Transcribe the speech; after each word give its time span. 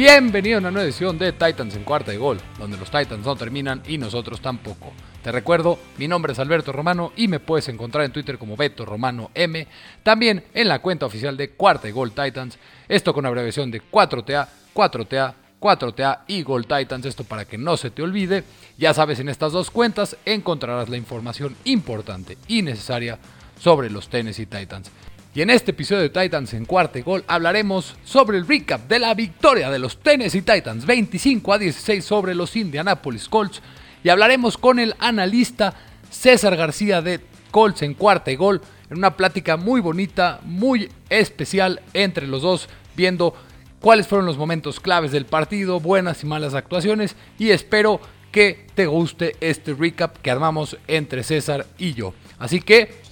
Bienvenido 0.00 0.56
a 0.56 0.60
una 0.60 0.70
nueva 0.70 0.86
edición 0.86 1.18
de 1.18 1.32
Titans 1.32 1.76
en 1.76 1.84
cuarta 1.84 2.14
y 2.14 2.16
gol, 2.16 2.40
donde 2.58 2.78
los 2.78 2.90
Titans 2.90 3.22
no 3.22 3.36
terminan 3.36 3.82
y 3.86 3.98
nosotros 3.98 4.40
tampoco. 4.40 4.94
Te 5.22 5.30
recuerdo, 5.30 5.78
mi 5.98 6.08
nombre 6.08 6.32
es 6.32 6.38
Alberto 6.38 6.72
Romano 6.72 7.12
y 7.16 7.28
me 7.28 7.38
puedes 7.38 7.68
encontrar 7.68 8.06
en 8.06 8.10
Twitter 8.10 8.38
como 8.38 8.56
Beto 8.56 8.86
Romano 8.86 9.30
M, 9.34 9.68
también 10.02 10.46
en 10.54 10.68
la 10.68 10.78
cuenta 10.78 11.04
oficial 11.04 11.36
de 11.36 11.50
Cuarta 11.50 11.86
y 11.86 11.92
Gol 11.92 12.12
Titans, 12.12 12.58
esto 12.88 13.12
con 13.12 13.26
abreviación 13.26 13.70
de 13.70 13.82
4TA, 13.82 14.48
4TA, 14.72 15.34
4TA 15.60 16.20
y 16.28 16.44
Gol 16.44 16.66
Titans, 16.66 17.04
esto 17.04 17.24
para 17.24 17.44
que 17.44 17.58
no 17.58 17.76
se 17.76 17.90
te 17.90 18.00
olvide. 18.00 18.44
Ya 18.78 18.94
sabes, 18.94 19.20
en 19.20 19.28
estas 19.28 19.52
dos 19.52 19.70
cuentas 19.70 20.16
encontrarás 20.24 20.88
la 20.88 20.96
información 20.96 21.54
importante 21.64 22.38
y 22.48 22.62
necesaria 22.62 23.18
sobre 23.60 23.90
los 23.90 24.08
Tennessee 24.08 24.46
Titans. 24.46 24.90
Y 25.32 25.42
en 25.42 25.50
este 25.50 25.70
episodio 25.70 26.02
de 26.02 26.08
Titans 26.08 26.54
en 26.54 26.64
cuarta 26.64 26.98
y 26.98 27.02
gol 27.02 27.22
hablaremos 27.28 27.94
sobre 28.04 28.36
el 28.36 28.48
recap 28.48 28.88
de 28.88 28.98
la 28.98 29.14
victoria 29.14 29.70
de 29.70 29.78
los 29.78 29.98
Tennessee 29.98 30.42
Titans 30.42 30.84
25 30.84 31.52
a 31.52 31.58
16 31.58 32.04
sobre 32.04 32.34
los 32.34 32.56
Indianapolis 32.56 33.28
Colts 33.28 33.62
y 34.02 34.08
hablaremos 34.08 34.58
con 34.58 34.80
el 34.80 34.96
analista 34.98 35.72
César 36.10 36.56
García 36.56 37.00
de 37.00 37.20
Colts 37.52 37.82
en 37.82 37.94
cuarta 37.94 38.32
y 38.32 38.36
gol 38.36 38.60
en 38.90 38.98
una 38.98 39.16
plática 39.16 39.56
muy 39.56 39.80
bonita, 39.80 40.40
muy 40.42 40.90
especial 41.08 41.80
entre 41.94 42.26
los 42.26 42.42
dos, 42.42 42.68
viendo 42.96 43.32
cuáles 43.78 44.08
fueron 44.08 44.26
los 44.26 44.36
momentos 44.36 44.80
claves 44.80 45.12
del 45.12 45.26
partido, 45.26 45.78
buenas 45.78 46.24
y 46.24 46.26
malas 46.26 46.54
actuaciones 46.54 47.14
y 47.38 47.50
espero 47.50 48.00
que 48.32 48.66
te 48.74 48.86
guste 48.86 49.36
este 49.40 49.74
recap 49.74 50.16
que 50.18 50.32
armamos 50.32 50.76
entre 50.88 51.22
César 51.22 51.68
y 51.78 51.94
yo. 51.94 52.14
Así 52.40 52.60
que 52.60 53.09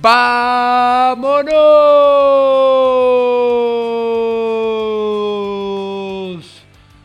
¡Vámonos! 0.00 1.52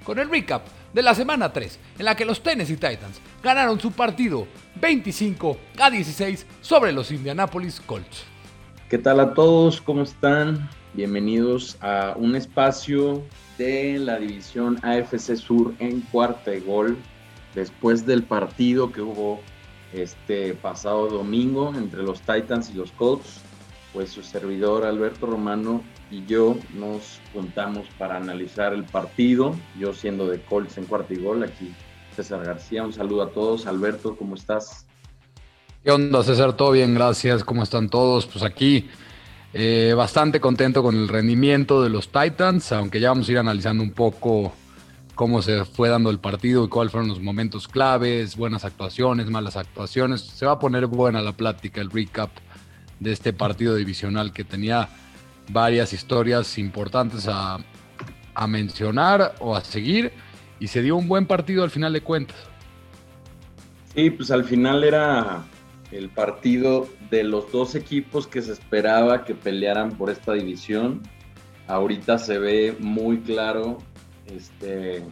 Con 0.04 0.20
el 0.20 0.30
recap 0.30 0.62
de 0.94 1.02
la 1.02 1.16
semana 1.16 1.52
3, 1.52 1.80
en 1.98 2.06
la 2.06 2.16
que 2.16 2.24
los 2.24 2.44
Tennessee 2.44 2.76
Titans 2.76 3.20
ganaron 3.42 3.80
su 3.80 3.92
partido 3.92 4.46
25 4.80 5.58
a 5.80 5.90
16 5.90 6.46
sobre 6.62 6.92
los 6.92 7.10
Indianapolis 7.12 7.82
Colts. 7.82 8.26
¿Qué 8.90 9.00
tal 9.00 9.20
a 9.22 9.34
todos? 9.34 9.82
¿Cómo 9.82 10.04
están? 10.04 10.70
Bienvenidos 10.94 11.78
a 11.82 12.14
un 12.16 12.36
espacio 12.36 13.24
de 13.58 13.98
la 13.98 14.20
división 14.20 14.78
AFC 14.84 15.36
Sur 15.36 15.74
en 15.80 16.02
cuarta 16.02 16.54
y 16.54 16.60
gol, 16.60 16.96
después 17.56 18.06
del 18.06 18.22
partido 18.22 18.92
que 18.92 19.02
hubo 19.02 19.42
este 19.94 20.54
pasado 20.56 21.08
domingo 21.08 21.74
entre 21.76 22.04
los 22.04 22.22
Titans 22.22 22.70
y 22.72 22.74
los 22.74 22.92
Colts, 22.94 23.42
pues 23.94 24.10
su 24.10 24.24
servidor 24.24 24.86
Alberto 24.86 25.28
Romano 25.28 25.84
y 26.10 26.26
yo 26.26 26.58
nos 26.74 27.20
juntamos 27.32 27.88
para 27.98 28.18
analizar 28.18 28.74
el 28.74 28.84
partido, 28.84 29.56
yo 29.80 29.94
siendo 29.94 30.28
de 30.28 30.42
Colts 30.42 30.78
en 30.78 30.86
cuarto 30.86 31.14
y 31.14 31.18
gol, 31.18 31.44
aquí 31.44 31.74
César 32.16 32.44
García, 32.44 32.84
un 32.84 32.94
saludo 32.94 33.24
a 33.24 33.30
todos, 33.30 33.68
Alberto, 33.68 34.16
¿cómo 34.16 34.36
estás? 34.36 34.86
¿Qué 35.84 35.92
onda 35.92 36.24
César? 36.24 36.54
Todo 36.54 36.72
bien, 36.72 36.96
gracias, 36.96 37.44
¿cómo 37.44 37.64
están 37.64 37.90
todos? 37.90 38.26
Pues 38.26 38.44
aquí 38.44 38.90
eh, 39.54 39.94
bastante 39.96 40.40
contento 40.40 40.82
con 40.82 40.96
el 40.96 41.08
rendimiento 41.08 41.84
de 41.84 41.90
los 41.90 42.10
Titans, 42.10 42.72
aunque 42.72 43.00
ya 43.00 43.10
vamos 43.10 43.30
a 43.30 43.32
ir 43.32 43.38
analizando 43.38 43.84
un 43.84 43.92
poco 43.92 44.54
cómo 45.16 45.42
se 45.42 45.66
fue 45.66 45.90
dando 45.90 46.10
el 46.10 46.20
partido 46.20 46.66
y 46.66 46.70
cuáles 46.70 46.92
fueron 46.92 47.10
los 47.10 47.22
momentos 47.22 47.68
claves, 47.68 48.36
buenas 48.36 48.66
actuaciones, 48.66 49.30
malas 49.30 49.56
actuaciones. 49.56 50.22
Se 50.22 50.46
va 50.46 50.54
a 50.54 50.60
poner 50.60 50.88
buena 50.88 51.22
la 51.22 51.34
plática, 51.34 51.82
el 51.82 51.92
recap 51.92 52.32
de 53.00 53.12
este 53.12 53.34
partido 53.34 53.76
divisional 53.76 54.34
que 54.34 54.44
tenía 54.44 54.90
varias 55.50 55.94
historias 55.94 56.58
importantes 56.58 57.28
a, 57.28 57.58
a 58.34 58.48
mencionar 58.48 59.36
o 59.40 59.56
a 59.56 59.62
seguir 59.62 60.12
y 60.60 60.68
se 60.68 60.82
dio 60.82 60.96
un 60.96 61.08
buen 61.08 61.26
partido 61.26 61.64
al 61.64 61.70
final 61.70 61.94
de 61.94 62.02
cuentas. 62.02 62.38
Sí, 63.94 64.10
pues 64.10 64.32
al 64.32 64.44
final 64.44 64.84
era 64.84 65.44
el 65.92 66.10
partido 66.10 66.88
de 67.12 67.24
los 67.24 67.52
dos 67.52 67.76
equipos 67.76 68.26
que 68.26 68.42
se 68.42 68.54
esperaba 68.54 69.26
que 69.26 69.36
pelearan 69.36 69.92
por 69.92 70.10
esta 70.10 70.34
división. 70.34 71.02
Ahorita 71.68 72.18
se 72.18 72.40
ve 72.40 72.76
muy 72.80 73.20
claro 73.20 73.78
este, 74.28 75.04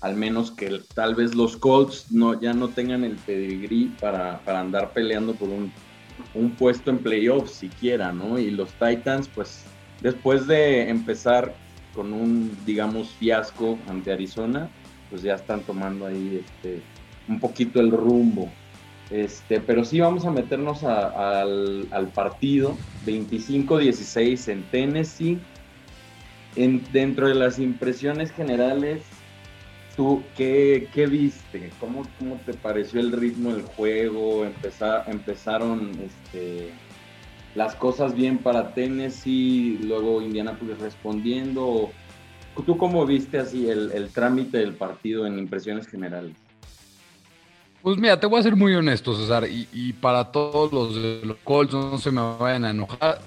al 0.00 0.16
menos 0.16 0.50
que 0.50 0.80
tal 0.94 1.14
vez 1.14 1.34
los 1.34 1.56
Colts 1.56 2.12
no, 2.12 2.40
ya 2.40 2.52
no 2.52 2.68
tengan 2.68 3.04
el 3.04 3.16
pedigrí 3.16 3.92
para, 4.00 4.40
andar 4.46 4.92
peleando 4.92 5.34
por 5.34 5.48
un, 5.48 5.72
puesto 6.58 6.90
en 6.90 6.98
playoffs 6.98 7.52
siquiera, 7.52 8.12
¿no? 8.12 8.38
Y 8.38 8.50
los 8.50 8.70
Titans, 8.74 9.28
pues 9.28 9.64
después 10.00 10.46
de 10.46 10.88
empezar 10.88 11.54
con 11.94 12.12
un, 12.12 12.56
digamos, 12.64 13.10
fiasco 13.10 13.78
ante 13.88 14.12
Arizona, 14.12 14.68
pues 15.10 15.22
ya 15.22 15.34
están 15.34 15.60
tomando 15.62 16.06
ahí 16.06 16.44
este, 16.44 16.82
un 17.28 17.40
poquito 17.40 17.80
el 17.80 17.90
rumbo. 17.90 18.50
Este, 19.10 19.60
pero 19.60 19.84
sí 19.84 20.00
vamos 20.00 20.26
a 20.26 20.30
meternos 20.30 20.84
al, 20.84 21.88
al 21.90 22.08
partido 22.08 22.76
25-16 23.06 24.52
en 24.52 24.62
Tennessee 24.70 25.38
dentro 26.92 27.28
de 27.28 27.34
las 27.34 27.58
impresiones 27.58 28.32
generales, 28.32 29.02
¿tú 29.96 30.22
qué, 30.36 30.88
viste? 31.08 31.70
¿Cómo, 31.78 32.02
¿Cómo, 32.18 32.40
te 32.44 32.54
pareció 32.54 33.00
el 33.00 33.12
ritmo 33.12 33.52
del 33.52 33.62
juego? 33.62 34.44
empezaron 34.44 35.90
este, 36.00 36.72
las 37.54 37.74
cosas 37.76 38.14
bien 38.14 38.38
para 38.38 38.74
Tennessee, 38.74 39.78
luego 39.82 40.20
Indianapolis 40.20 40.78
respondiendo. 40.78 41.90
¿Tú 42.66 42.76
cómo 42.76 43.06
viste 43.06 43.38
así 43.38 43.68
el, 43.68 44.10
trámite 44.12 44.58
del 44.58 44.74
partido 44.74 45.26
en 45.26 45.38
impresiones 45.38 45.86
generales? 45.86 46.34
Pues 47.82 47.96
mira, 47.98 48.18
te 48.18 48.26
voy 48.26 48.40
a 48.40 48.42
ser 48.42 48.56
muy 48.56 48.74
honesto, 48.74 49.14
César, 49.14 49.46
y, 49.48 49.68
y 49.72 49.92
para 49.92 50.32
todos 50.32 50.72
los 50.72 50.96
los 51.24 51.36
Colts 51.44 51.72
no 51.72 51.96
se 51.98 52.10
me 52.10 52.20
vayan 52.20 52.64
a 52.64 52.70
enojar 52.70 53.20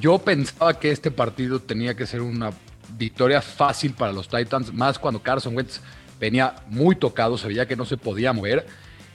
yo 0.00 0.18
pensaba 0.18 0.78
que 0.78 0.90
este 0.90 1.10
partido 1.10 1.60
tenía 1.60 1.94
que 1.94 2.06
ser 2.06 2.22
una 2.22 2.50
victoria 2.96 3.42
fácil 3.42 3.92
para 3.92 4.12
los 4.12 4.28
Titans, 4.28 4.72
más 4.72 4.98
cuando 4.98 5.22
Carson 5.22 5.56
Wentz 5.56 5.80
venía 6.18 6.56
muy 6.68 6.96
tocado, 6.96 7.38
se 7.38 7.48
veía 7.48 7.66
que 7.66 7.76
no 7.76 7.84
se 7.84 7.96
podía 7.96 8.32
mover. 8.32 8.66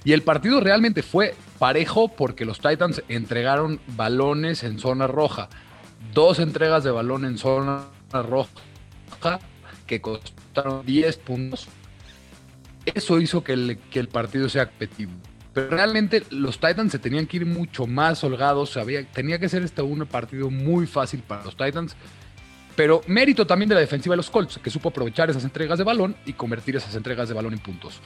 Y 0.03 0.13
el 0.13 0.23
partido 0.23 0.59
realmente 0.59 1.03
fue 1.03 1.35
parejo 1.59 2.07
porque 2.07 2.45
los 2.45 2.59
Titans 2.59 3.03
entregaron 3.07 3.79
balones 3.95 4.63
en 4.63 4.79
zona 4.79 5.07
roja. 5.07 5.49
Dos 6.13 6.39
entregas 6.39 6.83
de 6.83 6.91
balón 6.91 7.25
en 7.25 7.37
zona 7.37 7.85
roja 8.11 9.39
que 9.85 10.01
costaron 10.01 10.85
10 10.85 11.17
puntos. 11.17 11.67
Eso 12.85 13.19
hizo 13.19 13.43
que 13.43 13.53
el, 13.53 13.77
que 13.91 13.99
el 13.99 14.07
partido 14.07 14.49
sea 14.49 14.65
competitivo. 14.65 15.11
Pero 15.53 15.69
realmente 15.69 16.23
los 16.29 16.59
Titans 16.59 16.91
se 16.91 16.99
tenían 16.99 17.27
que 17.27 17.37
ir 17.37 17.45
mucho 17.45 17.85
más 17.85 18.23
holgados. 18.23 18.77
tenía 19.13 19.39
que 19.39 19.49
ser 19.49 19.63
este 19.63 19.81
un 19.81 20.05
partido 20.05 20.49
muy 20.49 20.87
fácil 20.87 21.21
para 21.21 21.43
los 21.43 21.57
Titans. 21.57 21.95
Pero 22.75 23.01
mérito 23.07 23.45
también 23.45 23.67
de 23.69 23.75
la 23.75 23.81
defensiva 23.81 24.13
de 24.13 24.17
los 24.17 24.29
Colts, 24.29 24.57
que 24.57 24.69
supo 24.69 24.89
aprovechar 24.89 25.29
esas 25.29 25.43
entregas 25.43 25.77
de 25.77 25.83
balón 25.83 26.15
y 26.25 26.33
convertir 26.33 26.77
esas 26.77 26.95
entregas 26.95 27.27
de 27.27 27.35
balón 27.35 27.53
en 27.53 27.59
puntos. 27.59 27.99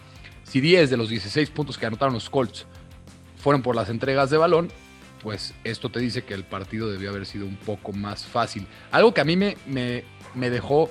Si 0.43 0.59
10 0.59 0.89
de 0.89 0.97
los 0.97 1.09
16 1.09 1.49
puntos 1.51 1.77
que 1.77 1.85
anotaron 1.85 2.13
los 2.13 2.29
Colts 2.29 2.65
fueron 3.37 3.61
por 3.61 3.75
las 3.75 3.89
entregas 3.89 4.31
de 4.31 4.37
balón, 4.37 4.69
pues 5.21 5.53
esto 5.63 5.89
te 5.89 5.99
dice 5.99 6.23
que 6.23 6.33
el 6.33 6.43
partido 6.43 6.91
debió 6.91 7.09
haber 7.09 7.25
sido 7.25 7.45
un 7.45 7.57
poco 7.57 7.93
más 7.93 8.25
fácil. 8.25 8.67
Algo 8.91 9.13
que 9.13 9.21
a 9.21 9.23
mí 9.23 9.35
me, 9.35 10.03
dejó 10.35 10.89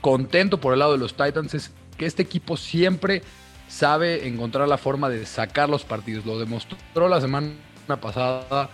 contento 0.00 0.60
por 0.60 0.72
el 0.72 0.78
lado 0.78 0.92
de 0.92 0.98
los 0.98 1.14
Titans 1.14 1.54
es 1.54 1.70
que 1.96 2.06
este 2.06 2.22
equipo 2.22 2.56
siempre 2.56 3.22
sabe 3.70 4.26
encontrar 4.26 4.68
la 4.68 4.76
forma 4.76 5.08
de 5.08 5.24
sacar 5.24 5.70
los 5.70 5.84
partidos. 5.84 6.26
Lo 6.26 6.38
demostró 6.38 7.08
la 7.08 7.20
semana 7.20 7.54
pasada 8.00 8.68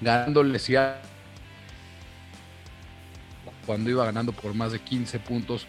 ganándole 0.00 0.58
cuando 3.66 3.90
iba 3.90 4.04
ganando 4.04 4.32
por 4.32 4.54
más 4.54 4.72
de 4.72 4.78
15 4.78 5.18
puntos 5.18 5.66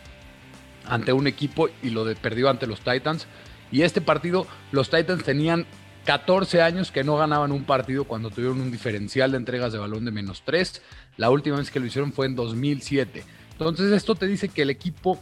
ante 0.86 1.12
un 1.12 1.28
equipo 1.28 1.68
y 1.84 1.90
lo 1.90 2.06
perdió 2.16 2.50
ante 2.50 2.68
los 2.68 2.80
Titans. 2.80 3.28
Y 3.72 3.82
este 3.82 4.02
partido, 4.02 4.48
los 4.72 4.90
Titans 4.90 5.24
tenían 5.24 5.66
14 6.06 6.62
años 6.62 6.92
que 6.92 7.04
no 7.04 7.18
ganaban 7.18 7.52
un 7.52 7.66
partido 7.66 8.06
cuando 8.06 8.30
tuvieron 8.30 8.62
un 8.62 8.72
diferencial 8.72 9.32
de 9.32 9.38
entregas 9.38 9.74
de 9.74 9.80
balón 9.80 10.06
de 10.06 10.12
menos 10.12 10.44
3. 10.46 10.82
La 11.18 11.30
última 11.30 11.58
vez 11.58 11.72
que 11.72 11.80
lo 11.80 11.88
hicieron 11.88 12.14
fue 12.14 12.28
en 12.28 12.36
2007. 12.36 13.24
Entonces 13.52 13.92
esto 13.92 14.16
te 14.16 14.28
dice 14.28 14.48
que 14.50 14.62
el 14.62 14.70
equipo 14.70 15.20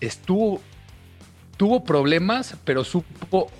estuvo 0.00 0.60
tuvo 1.56 1.84
problemas, 1.84 2.56
pero 2.64 2.84
supo 2.84 3.50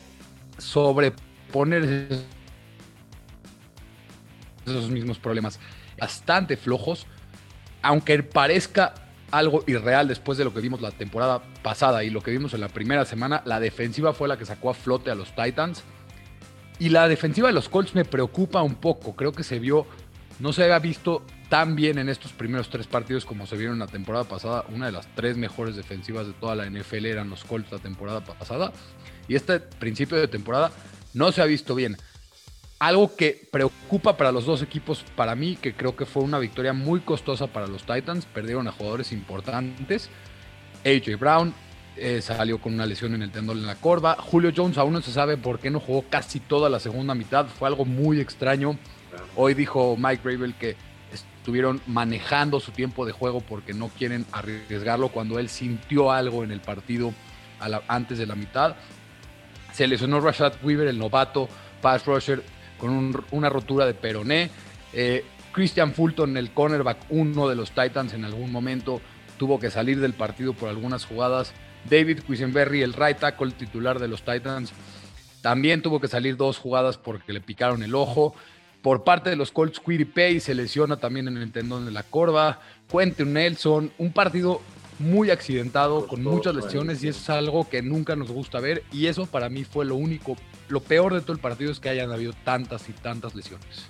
sobreponer 0.58 2.08
esos 4.66 4.90
mismos 4.90 5.18
problemas 5.18 5.58
bastante 5.98 6.56
flojos, 6.56 7.06
aunque 7.82 8.22
parezca 8.22 8.94
algo 9.30 9.64
irreal 9.66 10.08
después 10.08 10.36
de 10.36 10.44
lo 10.44 10.52
que 10.52 10.60
vimos 10.60 10.80
la 10.80 10.90
temporada 10.90 11.42
pasada 11.62 12.04
y 12.04 12.10
lo 12.10 12.22
que 12.22 12.30
vimos 12.30 12.54
en 12.54 12.60
la 12.60 12.68
primera 12.68 13.04
semana, 13.04 13.42
la 13.44 13.60
defensiva 13.60 14.12
fue 14.12 14.28
la 14.28 14.36
que 14.36 14.44
sacó 14.44 14.70
a 14.70 14.74
flote 14.74 15.10
a 15.10 15.14
los 15.14 15.34
Titans. 15.34 15.82
Y 16.78 16.90
la 16.90 17.08
defensiva 17.08 17.48
de 17.48 17.54
los 17.54 17.68
Colts 17.68 17.94
me 17.94 18.04
preocupa 18.04 18.62
un 18.62 18.74
poco, 18.74 19.14
creo 19.14 19.32
que 19.32 19.42
se 19.42 19.58
vio, 19.58 19.86
no 20.38 20.52
se 20.52 20.64
había 20.64 20.78
visto 20.80 21.22
tan 21.52 21.76
bien 21.76 21.98
en 21.98 22.08
estos 22.08 22.32
primeros 22.32 22.70
tres 22.70 22.86
partidos 22.86 23.26
como 23.26 23.46
se 23.46 23.58
vieron 23.58 23.78
la 23.78 23.86
temporada 23.86 24.24
pasada. 24.24 24.64
Una 24.74 24.86
de 24.86 24.92
las 24.92 25.06
tres 25.14 25.36
mejores 25.36 25.76
defensivas 25.76 26.26
de 26.26 26.32
toda 26.32 26.56
la 26.56 26.64
NFL 26.64 27.04
eran 27.04 27.28
los 27.28 27.44
Colts 27.44 27.70
la 27.70 27.78
temporada 27.78 28.24
pasada. 28.24 28.72
Y 29.28 29.34
este 29.34 29.60
principio 29.60 30.16
de 30.16 30.28
temporada 30.28 30.72
no 31.12 31.30
se 31.30 31.42
ha 31.42 31.44
visto 31.44 31.74
bien. 31.74 31.98
Algo 32.78 33.14
que 33.16 33.46
preocupa 33.52 34.16
para 34.16 34.32
los 34.32 34.46
dos 34.46 34.62
equipos, 34.62 35.04
para 35.14 35.34
mí, 35.34 35.56
que 35.60 35.74
creo 35.74 35.94
que 35.94 36.06
fue 36.06 36.22
una 36.22 36.38
victoria 36.38 36.72
muy 36.72 37.00
costosa 37.00 37.48
para 37.48 37.66
los 37.66 37.84
Titans. 37.84 38.24
Perdieron 38.24 38.66
a 38.66 38.72
jugadores 38.72 39.12
importantes. 39.12 40.08
AJ 40.86 41.18
Brown 41.20 41.52
eh, 41.98 42.22
salió 42.22 42.62
con 42.62 42.72
una 42.72 42.86
lesión 42.86 43.14
en 43.14 43.20
el 43.20 43.30
tendón 43.30 43.58
en 43.58 43.66
la 43.66 43.74
corva. 43.74 44.16
Julio 44.18 44.52
Jones 44.56 44.78
aún 44.78 44.94
no 44.94 45.02
se 45.02 45.12
sabe 45.12 45.36
por 45.36 45.58
qué 45.58 45.68
no 45.68 45.80
jugó 45.80 46.06
casi 46.08 46.40
toda 46.40 46.70
la 46.70 46.80
segunda 46.80 47.14
mitad. 47.14 47.44
Fue 47.44 47.68
algo 47.68 47.84
muy 47.84 48.20
extraño. 48.20 48.78
Hoy 49.36 49.52
dijo 49.52 49.98
Mike 49.98 50.22
Rabel 50.24 50.54
que 50.54 50.76
estuvieron 51.42 51.80
manejando 51.88 52.60
su 52.60 52.70
tiempo 52.70 53.04
de 53.04 53.10
juego 53.10 53.40
porque 53.40 53.74
no 53.74 53.88
quieren 53.88 54.24
arriesgarlo 54.30 55.08
cuando 55.08 55.40
él 55.40 55.48
sintió 55.48 56.12
algo 56.12 56.44
en 56.44 56.52
el 56.52 56.60
partido 56.60 57.12
antes 57.88 58.18
de 58.18 58.26
la 58.26 58.36
mitad. 58.36 58.76
Se 59.72 59.88
lesionó 59.88 60.20
Rashad 60.20 60.52
Weaver, 60.62 60.86
el 60.86 61.00
novato 61.00 61.48
pass 61.80 62.06
rusher, 62.06 62.44
con 62.78 63.24
una 63.32 63.48
rotura 63.48 63.86
de 63.86 63.94
peroné. 63.94 64.50
Eh, 64.92 65.24
Christian 65.50 65.94
Fulton, 65.94 66.36
el 66.36 66.52
cornerback, 66.52 66.98
uno 67.08 67.48
de 67.48 67.56
los 67.56 67.72
Titans 67.72 68.14
en 68.14 68.24
algún 68.24 68.52
momento, 68.52 69.00
tuvo 69.36 69.58
que 69.58 69.68
salir 69.68 69.98
del 69.98 70.12
partido 70.12 70.52
por 70.52 70.68
algunas 70.68 71.04
jugadas. 71.04 71.52
David 71.90 72.20
Quisenberry, 72.20 72.82
el 72.82 72.92
right 72.92 73.18
tackle 73.18 73.50
titular 73.50 73.98
de 73.98 74.06
los 74.06 74.22
Titans, 74.22 74.72
también 75.40 75.82
tuvo 75.82 76.00
que 76.00 76.06
salir 76.06 76.36
dos 76.36 76.58
jugadas 76.58 76.98
porque 76.98 77.32
le 77.32 77.40
picaron 77.40 77.82
el 77.82 77.96
ojo. 77.96 78.36
Por 78.82 79.04
parte 79.04 79.30
de 79.30 79.36
los 79.36 79.52
Colts, 79.52 79.78
Quiddy 79.78 80.04
Pay 80.04 80.40
se 80.40 80.54
lesiona 80.54 80.96
también 80.96 81.28
en 81.28 81.36
el 81.36 81.52
tendón 81.52 81.84
de 81.86 81.92
la 81.92 82.02
corva. 82.02 82.60
Quentin 82.90 83.32
Nelson, 83.32 83.92
un 83.96 84.12
partido 84.12 84.60
muy 84.98 85.30
accidentado, 85.30 86.06
con 86.06 86.22
muchas 86.22 86.54
lesiones, 86.54 87.02
y 87.02 87.08
eso 87.08 87.20
es 87.20 87.30
algo 87.30 87.68
que 87.68 87.80
nunca 87.82 88.16
nos 88.16 88.30
gusta 88.30 88.60
ver. 88.60 88.82
Y 88.92 89.06
eso 89.06 89.26
para 89.26 89.48
mí 89.48 89.64
fue 89.64 89.84
lo 89.84 89.94
único, 89.94 90.36
lo 90.68 90.80
peor 90.80 91.14
de 91.14 91.20
todo 91.20 91.32
el 91.32 91.38
partido 91.38 91.70
es 91.70 91.80
que 91.80 91.88
hayan 91.88 92.10
habido 92.10 92.32
tantas 92.44 92.88
y 92.88 92.92
tantas 92.92 93.34
lesiones. 93.34 93.88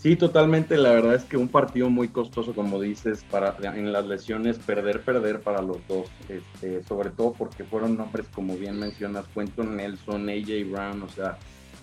Sí, 0.00 0.14
totalmente. 0.14 0.76
La 0.76 0.92
verdad 0.92 1.16
es 1.16 1.24
que 1.24 1.36
un 1.36 1.48
partido 1.48 1.90
muy 1.90 2.06
costoso, 2.08 2.54
como 2.54 2.80
dices, 2.80 3.24
para 3.28 3.56
en 3.74 3.92
las 3.92 4.06
lesiones, 4.06 4.58
perder, 4.58 5.00
perder 5.02 5.40
para 5.40 5.60
los 5.60 5.78
dos. 5.88 6.08
Este, 6.28 6.84
sobre 6.84 7.10
todo 7.10 7.32
porque 7.32 7.64
fueron 7.64 7.96
nombres, 7.96 8.26
como 8.32 8.56
bien 8.56 8.78
mencionas, 8.78 9.24
Quentin 9.34 9.76
Nelson, 9.76 10.28
AJ 10.28 10.70
Brown, 10.70 11.02
o 11.02 11.08
sea, 11.08 11.36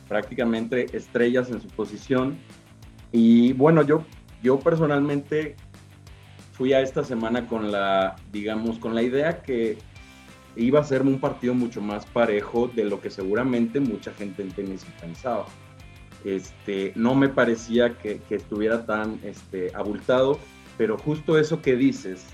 prácticamente 0.08 0.96
estrellas 0.96 1.50
en 1.50 1.62
su 1.62 1.68
posición. 1.70 2.38
Y 3.12 3.54
bueno, 3.54 3.82
yo, 3.82 4.04
yo 4.44 4.60
personalmente 4.60 5.56
fui 6.54 6.74
a 6.74 6.82
esta 6.82 7.04
semana 7.04 7.48
con 7.48 7.72
la, 7.72 8.16
digamos, 8.32 8.80
con 8.80 8.96
la 8.96 9.02
idea 9.02 9.42
que 9.42 9.78
iba 10.56 10.80
a 10.80 10.84
ser 10.84 11.02
un 11.02 11.20
partido 11.20 11.54
mucho 11.54 11.82
más 11.82 12.06
parejo 12.06 12.72
de 12.74 12.86
lo 12.86 13.02
que 13.02 13.10
seguramente 13.10 13.80
mucha 13.80 14.14
gente 14.14 14.42
en 14.42 14.52
tenis 14.52 14.86
pensaba. 15.02 15.46
Este, 16.24 16.94
no 16.96 17.14
me 17.14 17.30
parecía 17.30 17.98
que, 17.98 18.22
estuviera 18.30 18.86
tan 18.86 19.20
este, 19.24 19.72
abultado, 19.76 20.40
pero 20.78 20.98
justo 20.98 21.38
eso 21.38 21.62
que 21.62 21.76
dices, 21.76 22.26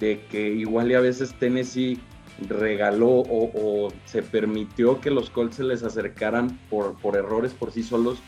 de 0.00 0.20
que 0.30 0.48
igual 0.48 0.90
y 0.90 0.94
a 0.94 1.00
veces 1.00 1.32
Tennessee 1.38 1.98
regaló 2.48 3.22
o, 3.28 3.92
se 4.04 4.22
permitió 4.22 5.00
que 5.00 5.10
los 5.10 5.30
Colts 5.30 5.56
se 5.56 5.64
les 5.64 5.82
acercaran 5.82 6.58
por, 6.70 6.96
por 6.98 7.16
errores 7.16 7.52
por 7.52 7.72
sí 7.72 7.82
solos, 7.82 8.18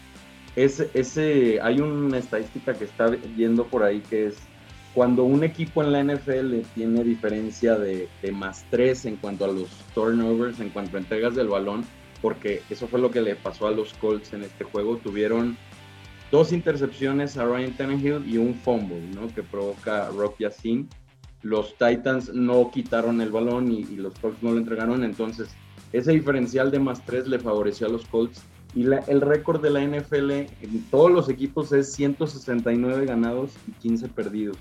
ese, 0.56 0.90
ese, 0.94 1.60
hay 1.60 1.80
una 1.80 2.18
estadística 2.18 2.74
que 2.74 2.84
está 2.84 3.16
yendo 3.36 3.64
por 3.66 3.82
ahí 3.82 4.00
que 4.00 4.26
es 4.26 4.36
cuando 4.94 5.24
un 5.24 5.42
equipo 5.42 5.82
en 5.82 5.90
la 5.90 6.04
NFL 6.04 6.60
tiene 6.74 7.02
diferencia 7.02 7.76
de, 7.76 8.08
más 8.32 8.64
tres 8.70 9.04
en 9.04 9.16
cuanto 9.16 9.44
a 9.44 9.48
los 9.48 9.68
turnovers, 9.92 10.60
en 10.60 10.70
cuanto 10.70 10.96
a 10.96 11.00
entregas 11.00 11.34
del 11.34 11.48
balón, 11.48 11.84
porque 12.22 12.62
eso 12.70 12.86
fue 12.86 13.00
lo 13.00 13.10
que 13.10 13.20
le 13.20 13.34
pasó 13.34 13.66
a 13.66 13.72
los 13.72 13.92
Colts 13.94 14.32
en 14.32 14.44
este 14.44 14.62
juego, 14.62 14.96
tuvieron 14.98 15.56
dos 16.30 16.52
intercepciones 16.52 17.36
a 17.36 17.44
Ryan 17.44 17.76
Tannehill 17.76 18.24
y 18.24 18.38
un 18.38 18.54
fumble, 18.54 19.00
¿no? 19.14 19.26
Que 19.34 19.42
provoca 19.42 20.08
Rock 20.10 20.36
Yassin. 20.38 20.88
Los 21.44 21.76
Titans 21.78 22.34
no 22.34 22.70
quitaron 22.72 23.20
el 23.20 23.30
balón 23.30 23.70
y, 23.70 23.84
los 23.96 24.18
Colts 24.18 24.42
no 24.42 24.50
lo 24.50 24.58
entregaron, 24.58 25.04
entonces 25.04 25.54
ese 25.92 26.10
diferencial 26.10 26.72
de 26.72 26.80
más 26.80 27.04
tres 27.04 27.28
le 27.28 27.38
favoreció 27.38 27.86
a 27.86 27.90
los 27.90 28.04
Colts. 28.06 28.42
Y 28.74 28.82
el 28.82 29.20
récord 29.20 29.62
de 29.62 29.70
la 29.70 29.84
NFL 29.84 30.30
en 30.32 30.84
todos 30.90 31.12
los 31.12 31.28
equipos 31.28 31.70
es 31.70 31.92
169 31.92 33.06
ganados 33.06 33.52
y 33.68 33.72
15 33.72 34.08
perdidos 34.08 34.56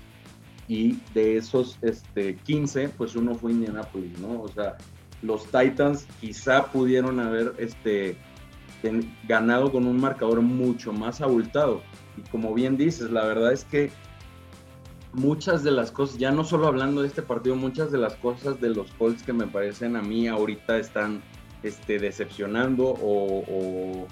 y 0.68 0.98
de 1.12 1.36
esos 1.36 1.78
este, 1.82 2.36
15, 2.36 2.90
pues 2.90 3.16
uno 3.16 3.34
fue 3.34 3.52
Indianapolis, 3.52 4.18
¿no? 4.18 4.42
O 4.42 4.48
sea, 4.48 4.76
los 5.22 5.44
Titans 5.46 6.06
quizá 6.20 6.66
pudieron 6.66 7.20
haber 7.20 7.54
este, 7.58 8.16
ganado 9.28 9.70
con 9.70 9.86
un 9.86 10.00
marcador 10.00 10.40
mucho 10.42 10.92
más 10.92 11.20
abultado. 11.20 11.82
Y 12.16 12.22
como 12.30 12.54
bien 12.54 12.76
dices, 12.76 13.10
la 13.10 13.24
verdad 13.24 13.52
es 13.52 13.64
que 13.64 13.90
muchas 15.14 15.62
de 15.64 15.70
las 15.70 15.90
cosas, 15.90 16.18
ya 16.18 16.30
no 16.30 16.44
solo 16.44 16.66
hablando 16.66 17.02
de 17.02 17.08
este 17.08 17.22
partido, 17.22 17.56
muchas 17.56 17.90
de 17.90 17.98
las 17.98 18.14
cosas 18.16 18.60
de 18.60 18.70
los 18.70 18.90
Colts 18.92 19.22
que 19.22 19.32
me 19.32 19.46
parecen 19.46 19.96
a 19.96 20.02
mí 20.02 20.28
ahorita 20.28 20.78
están 20.78 21.22
este, 21.62 21.98
decepcionando 21.98 22.94
o 23.00 24.06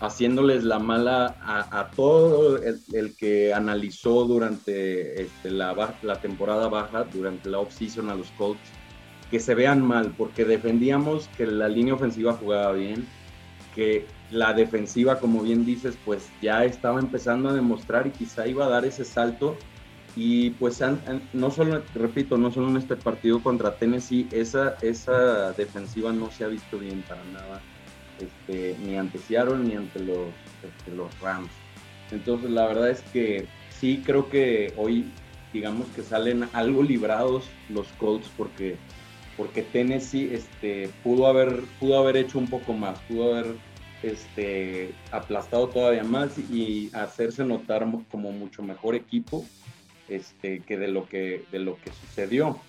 haciéndoles 0.00 0.64
la 0.64 0.78
mala 0.78 1.36
a, 1.40 1.90
todo 1.94 2.58
el, 2.58 3.16
que 3.16 3.54
analizó 3.54 4.24
durante 4.24 5.22
este, 5.22 5.50
la, 5.50 5.96
la, 6.02 6.20
temporada 6.20 6.68
baja, 6.68 7.04
durante 7.04 7.48
la 7.48 7.60
off-season 7.60 8.10
a 8.10 8.14
los 8.14 8.30
Colts, 8.32 8.60
que 9.30 9.40
se 9.40 9.54
vean 9.54 9.84
mal, 9.84 10.14
porque 10.16 10.44
defendíamos 10.44 11.28
que 11.36 11.46
la 11.46 11.68
línea 11.68 11.94
ofensiva 11.94 12.34
jugaba 12.34 12.72
bien, 12.72 13.06
que 13.74 14.06
la 14.30 14.52
defensiva, 14.52 15.18
como 15.18 15.42
bien 15.42 15.64
dices, 15.64 15.96
pues 16.04 16.28
ya 16.42 16.64
estaba 16.64 17.00
empezando 17.00 17.48
a 17.48 17.52
demostrar 17.52 18.06
y 18.06 18.10
quizá 18.10 18.46
iba 18.46 18.66
a 18.66 18.68
dar 18.68 18.84
ese 18.84 19.04
salto. 19.04 19.56
Y 20.16 20.50
pues 20.50 20.80
no 21.32 21.50
solo, 21.50 21.82
repito, 21.94 22.38
no 22.38 22.52
solo 22.52 22.68
en 22.68 22.76
este 22.76 22.96
partido 22.96 23.42
contra 23.42 23.76
Tennessee, 23.76 24.28
esa, 24.30 24.76
esa 24.80 25.52
defensiva 25.52 26.12
no 26.12 26.30
se 26.30 26.44
ha 26.44 26.48
visto 26.48 26.78
bien 26.78 27.02
para 27.02 27.24
nada 27.24 27.60
este, 28.20 28.76
ni 28.84 28.96
ante 28.96 29.18
Seattle 29.18 29.58
ni 29.58 29.74
ante 29.74 29.98
los, 30.00 30.28
este, 30.62 30.94
los 30.94 31.18
Rams. 31.20 31.50
Entonces 32.10 32.50
la 32.50 32.66
verdad 32.66 32.90
es 32.90 33.02
que 33.12 33.46
sí 33.70 34.02
creo 34.04 34.28
que 34.28 34.72
hoy 34.76 35.10
digamos 35.52 35.86
que 35.88 36.02
salen 36.02 36.48
algo 36.52 36.82
librados 36.82 37.48
los 37.68 37.86
Colts 37.98 38.28
porque 38.36 38.76
porque 39.36 39.62
Tennessee 39.62 40.30
este, 40.32 40.90
pudo 41.02 41.26
haber 41.26 41.62
pudo 41.80 41.98
haber 41.98 42.16
hecho 42.16 42.38
un 42.38 42.46
poco 42.46 42.72
más, 42.72 43.00
pudo 43.08 43.34
haber 43.34 43.56
aplastado 45.12 45.68
todavía 45.68 46.04
más 46.04 46.38
y 46.38 46.90
hacerse 46.92 47.42
notar 47.42 47.86
como 48.10 48.32
mucho 48.32 48.62
mejor 48.62 48.94
equipo 48.94 49.46
este, 50.08 50.60
que 50.60 50.76
de 50.76 50.88
lo 50.88 51.08
que 51.08 51.44
de 51.50 51.58
lo 51.58 51.76
que 51.76 51.90
sucedió 51.92 52.60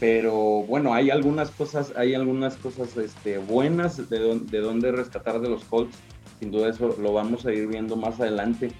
pero 0.00 0.62
bueno, 0.62 0.94
hay 0.94 1.10
algunas 1.10 1.50
cosas, 1.50 1.92
hay 1.94 2.14
algunas 2.14 2.56
cosas 2.56 2.96
este, 2.96 3.36
buenas 3.36 4.08
de, 4.08 4.38
de 4.38 4.60
donde 4.60 4.90
rescatar 4.92 5.40
de 5.40 5.50
los 5.50 5.62
Colts. 5.64 5.94
Sin 6.38 6.50
duda 6.50 6.70
eso 6.70 6.96
lo 6.98 7.12
vamos 7.12 7.44
a 7.44 7.52
ir 7.52 7.66
viendo 7.66 7.96
más 7.96 8.18
adelante. 8.18 8.72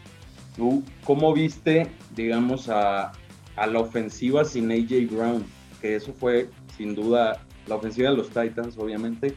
¿Tú 0.57 0.83
cómo 1.05 1.35
viste, 1.35 1.89
digamos, 2.17 2.71
a, 2.71 3.13
a 3.57 3.67
la 3.67 3.81
ofensiva 3.81 4.47
sin 4.47 4.73
AJ 4.73 5.11
Brown? 5.11 5.45
Que 5.83 5.97
eso 5.97 6.15
fue, 6.15 6.49
sin 6.79 6.95
duda, 6.95 7.45
la 7.67 7.75
ofensiva 7.75 8.11
de 8.11 8.17
los 8.17 8.29
Titans, 8.29 8.79
obviamente. 8.79 9.35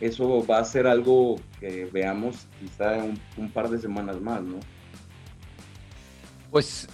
Eso 0.00 0.46
va 0.46 0.58
a 0.58 0.64
ser 0.64 0.86
algo 0.86 1.40
que 1.58 1.86
veamos 1.86 2.46
quizá 2.60 2.96
un, 2.98 3.18
un 3.36 3.50
par 3.50 3.68
de 3.70 3.80
semanas 3.80 4.20
más, 4.20 4.40
¿no? 4.40 4.60
Pues 6.52 6.88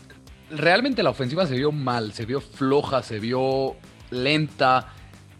realmente 0.50 1.02
la 1.02 1.10
ofensiva 1.10 1.46
se 1.46 1.56
vio 1.56 1.72
mal, 1.72 2.12
se 2.12 2.26
vio 2.26 2.40
floja, 2.40 3.02
se 3.02 3.18
vio 3.18 3.76
lenta, 4.10 4.92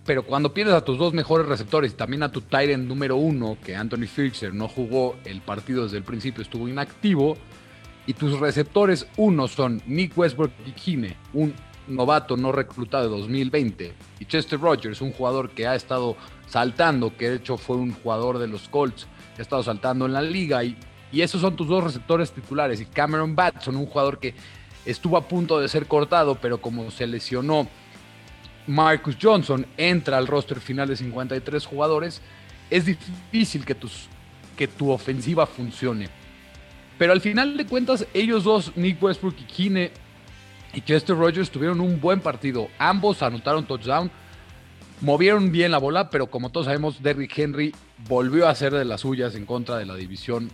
pero 0.05 0.25
cuando 0.25 0.55
pierdes 0.55 0.75
a 0.75 0.85
tus 0.85 0.99
dos 0.99 1.13
mejores 1.13 1.47
receptores 1.47 1.93
y 1.93 1.97
también 1.97 2.23
a 2.23 2.33
tu 2.33 2.41
Tyrant 2.41 2.87
número 2.87 3.17
uno, 3.17 3.59
que 3.65 3.77
Anthony 3.77 4.07
Fisher 4.07 4.55
no 4.55 4.69
jugó 4.69 5.17
el 5.25 5.41
partido 5.41 5.85
desde 5.85 5.99
el 5.99 6.05
principio, 6.05 6.43
estuvo 6.43 6.69
inactivo, 6.69 7.37
y 8.07 8.15
tus 8.15 8.41
receptores 8.41 9.07
uno 9.17 9.47
son 9.47 9.83
Nick 9.87 10.17
Westbrook 10.17 10.53
y 10.67 10.73
Kine, 10.73 11.17
un 11.33 11.55
novato 11.87 12.37
no 12.37 12.53
reclutado 12.53 13.05
de 13.05 13.17
2020, 13.19 13.93
y 14.21 14.25
Chester 14.25 14.61
Rogers, 14.61 15.01
un 15.01 15.13
jugador 15.13 15.51
que 15.51 15.67
ha 15.67 15.75
estado 15.75 16.17
saltando, 16.47 17.17
que 17.17 17.31
de 17.31 17.37
hecho 17.37 17.57
fue 17.57 17.77
un 17.77 17.93
jugador 17.93 18.39
de 18.39 18.49
los 18.49 18.69
Colts, 18.69 19.07
que 19.35 19.43
ha 19.43 19.45
estado 19.45 19.63
saltando 19.63 20.07
en 20.07 20.13
la 20.13 20.23
liga, 20.23 20.65
y, 20.65 20.77
y 21.13 21.21
esos 21.21 21.41
son 21.41 21.57
tus 21.57 21.69
dos 21.69 21.85
receptores 21.85 22.33
titulares, 22.33 22.81
y 22.81 22.87
Cameron 22.87 23.37
Batson, 23.37 23.77
un 23.77 23.87
jugador 23.87 24.19
que 24.19 24.35
estuvo 24.85 25.17
a 25.17 25.29
punto 25.29 25.61
de 25.61 25.69
ser 25.69 25.87
cortado, 25.87 26.37
pero 26.37 26.61
como 26.61 26.91
se 26.91 27.07
lesionó, 27.07 27.69
Marcus 28.67 29.17
Johnson 29.21 29.67
entra 29.77 30.19
al 30.19 30.27
roster 30.27 30.61
final 30.61 30.89
de 30.89 30.97
53 30.97 31.67
jugadores, 31.67 32.21
es 32.71 32.85
difícil 32.87 33.65
que, 33.65 33.75
tus, 33.75 34.09
que 34.57 34.69
tu 34.69 34.91
ofensiva 34.91 35.47
funcione. 35.47 36.09
Pero 36.99 37.13
al 37.13 37.21
final 37.21 37.57
de 37.57 37.67
cuentas, 37.67 38.07
ellos 38.15 38.45
dos, 38.45 38.77
Nick 38.77 39.03
Westbrook 39.03 39.35
y 39.41 39.45
Kine, 39.45 39.91
y 40.73 40.81
Chester 40.83 41.17
Rogers 41.17 41.51
tuvieron 41.51 41.81
un 41.81 42.01
buen 42.01 42.21
partido. 42.21 42.69
Ambos 42.79 43.23
anotaron 43.23 43.67
touchdown, 43.67 44.11
movieron 45.01 45.51
bien 45.51 45.73
la 45.73 45.79
bola, 45.79 46.11
pero 46.11 46.29
como 46.29 46.51
todos 46.51 46.67
sabemos, 46.67 47.03
Derrick 47.03 47.37
Henry 47.37 47.75
volvió 48.09 48.47
a 48.47 48.51
hacer 48.51 48.73
de 48.73 48.85
las 48.85 49.01
suyas 49.01 49.35
en 49.35 49.47
contra 49.47 49.79
de 49.79 49.87
la 49.87 49.97
división 49.97 50.51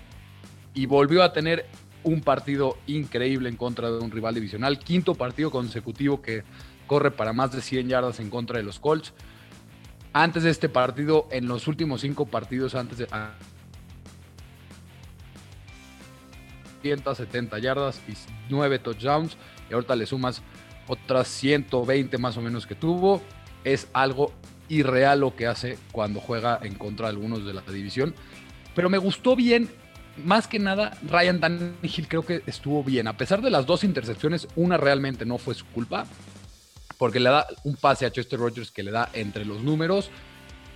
y 0.74 0.86
volvió 0.86 1.22
a 1.22 1.32
tener 1.32 1.66
un 2.02 2.20
partido 2.20 2.78
increíble 2.86 3.48
en 3.48 3.56
contra 3.56 3.90
de 3.90 3.98
un 3.98 4.10
rival 4.10 4.34
divisional. 4.34 4.78
Quinto 4.78 5.14
partido 5.14 5.50
consecutivo 5.50 6.22
que 6.22 6.44
corre 6.86 7.10
para 7.10 7.32
más 7.32 7.52
de 7.52 7.60
100 7.60 7.88
yardas 7.88 8.20
en 8.20 8.30
contra 8.30 8.58
de 8.58 8.64
los 8.64 8.78
Colts. 8.78 9.12
Antes 10.12 10.44
de 10.44 10.50
este 10.50 10.68
partido, 10.68 11.28
en 11.30 11.46
los 11.48 11.66
últimos 11.66 12.00
cinco 12.00 12.26
partidos 12.26 12.74
antes 12.74 12.98
de... 12.98 13.08
170 16.82 17.58
yardas 17.58 18.00
y 18.08 18.14
9 18.48 18.78
touchdowns. 18.78 19.36
Y 19.68 19.74
ahorita 19.74 19.96
le 19.96 20.06
sumas 20.06 20.42
otras 20.86 21.28
120 21.28 22.18
más 22.18 22.36
o 22.36 22.40
menos 22.40 22.66
que 22.66 22.74
tuvo. 22.74 23.20
Es 23.64 23.88
algo 23.92 24.32
irreal 24.68 25.20
lo 25.20 25.34
que 25.34 25.46
hace 25.46 25.78
cuando 25.92 26.20
juega 26.20 26.58
en 26.62 26.74
contra 26.74 27.06
de 27.06 27.14
algunos 27.14 27.44
de 27.44 27.54
la 27.54 27.62
división. 27.62 28.14
Pero 28.74 28.88
me 28.88 28.98
gustó 28.98 29.34
bien 29.34 29.68
más 30.24 30.46
que 30.46 30.58
nada, 30.58 30.96
Ryan 31.08 31.40
Tannehill 31.40 32.08
creo 32.08 32.24
que 32.24 32.42
estuvo 32.46 32.82
bien. 32.82 33.06
A 33.08 33.16
pesar 33.16 33.42
de 33.42 33.50
las 33.50 33.66
dos 33.66 33.84
intercepciones, 33.84 34.48
una 34.56 34.76
realmente 34.76 35.26
no 35.26 35.38
fue 35.38 35.54
su 35.54 35.66
culpa, 35.66 36.06
porque 36.98 37.20
le 37.20 37.30
da 37.30 37.46
un 37.64 37.76
pase 37.76 38.06
a 38.06 38.10
Chester 38.10 38.38
Rogers 38.38 38.70
que 38.70 38.82
le 38.82 38.90
da 38.90 39.10
entre 39.12 39.44
los 39.44 39.62
números, 39.62 40.10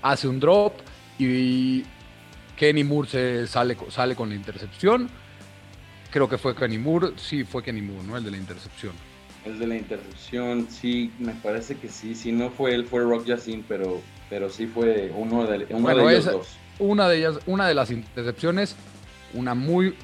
hace 0.02 0.28
un 0.28 0.40
drop 0.40 0.74
y 1.18 1.84
Kenny 2.56 2.84
Moore 2.84 3.08
se 3.08 3.46
sale, 3.46 3.76
sale 3.88 4.14
con 4.14 4.28
la 4.28 4.34
intercepción. 4.34 5.08
Creo 6.10 6.28
que 6.28 6.38
fue 6.38 6.54
Kenny 6.54 6.78
Moore, 6.78 7.12
sí, 7.16 7.44
fue 7.44 7.62
Kenny 7.62 7.82
Moore, 7.82 8.06
¿no? 8.06 8.16
El 8.16 8.24
de 8.24 8.32
la 8.32 8.36
intercepción. 8.36 8.92
El 9.44 9.58
de 9.58 9.66
la 9.66 9.76
intercepción, 9.76 10.68
sí, 10.68 11.12
me 11.18 11.32
parece 11.34 11.76
que 11.76 11.88
sí. 11.88 12.14
Si 12.14 12.32
no 12.32 12.50
fue 12.50 12.74
él, 12.74 12.84
fue 12.84 13.02
Rock 13.02 13.26
Yacine, 13.26 13.64
pero, 13.66 14.02
pero 14.28 14.50
sí 14.50 14.66
fue 14.66 15.10
uno 15.14 15.46
de, 15.46 15.66
uno 15.70 15.94
de 15.94 16.12
ellos 16.12 16.24
dos. 16.26 16.48
Una 16.78 17.08
de 17.08 17.18
ellas, 17.18 17.38
una 17.46 17.68
de 17.68 17.74
las 17.74 17.90
intercepciones 17.90 18.76
una 19.34 19.54
muy 19.54 19.94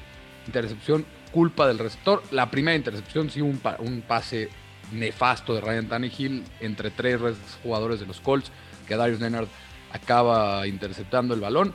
intercepción, 0.45 1.05
culpa 1.31 1.67
del 1.67 1.79
receptor. 1.79 2.23
La 2.31 2.49
primera 2.49 2.75
intercepción, 2.75 3.29
sí, 3.29 3.41
un, 3.41 3.61
un 3.79 4.01
pase 4.01 4.49
nefasto 4.91 5.53
de 5.53 5.61
Ryan 5.61 5.87
Tannehill 5.87 6.43
entre 6.59 6.91
tres 6.91 7.19
jugadores 7.63 7.99
de 7.99 8.05
los 8.05 8.19
Colts, 8.21 8.51
que 8.87 8.95
Darius 8.95 9.19
Leonard 9.19 9.47
acaba 9.91 10.65
interceptando 10.67 11.33
el 11.33 11.41
balón. 11.41 11.73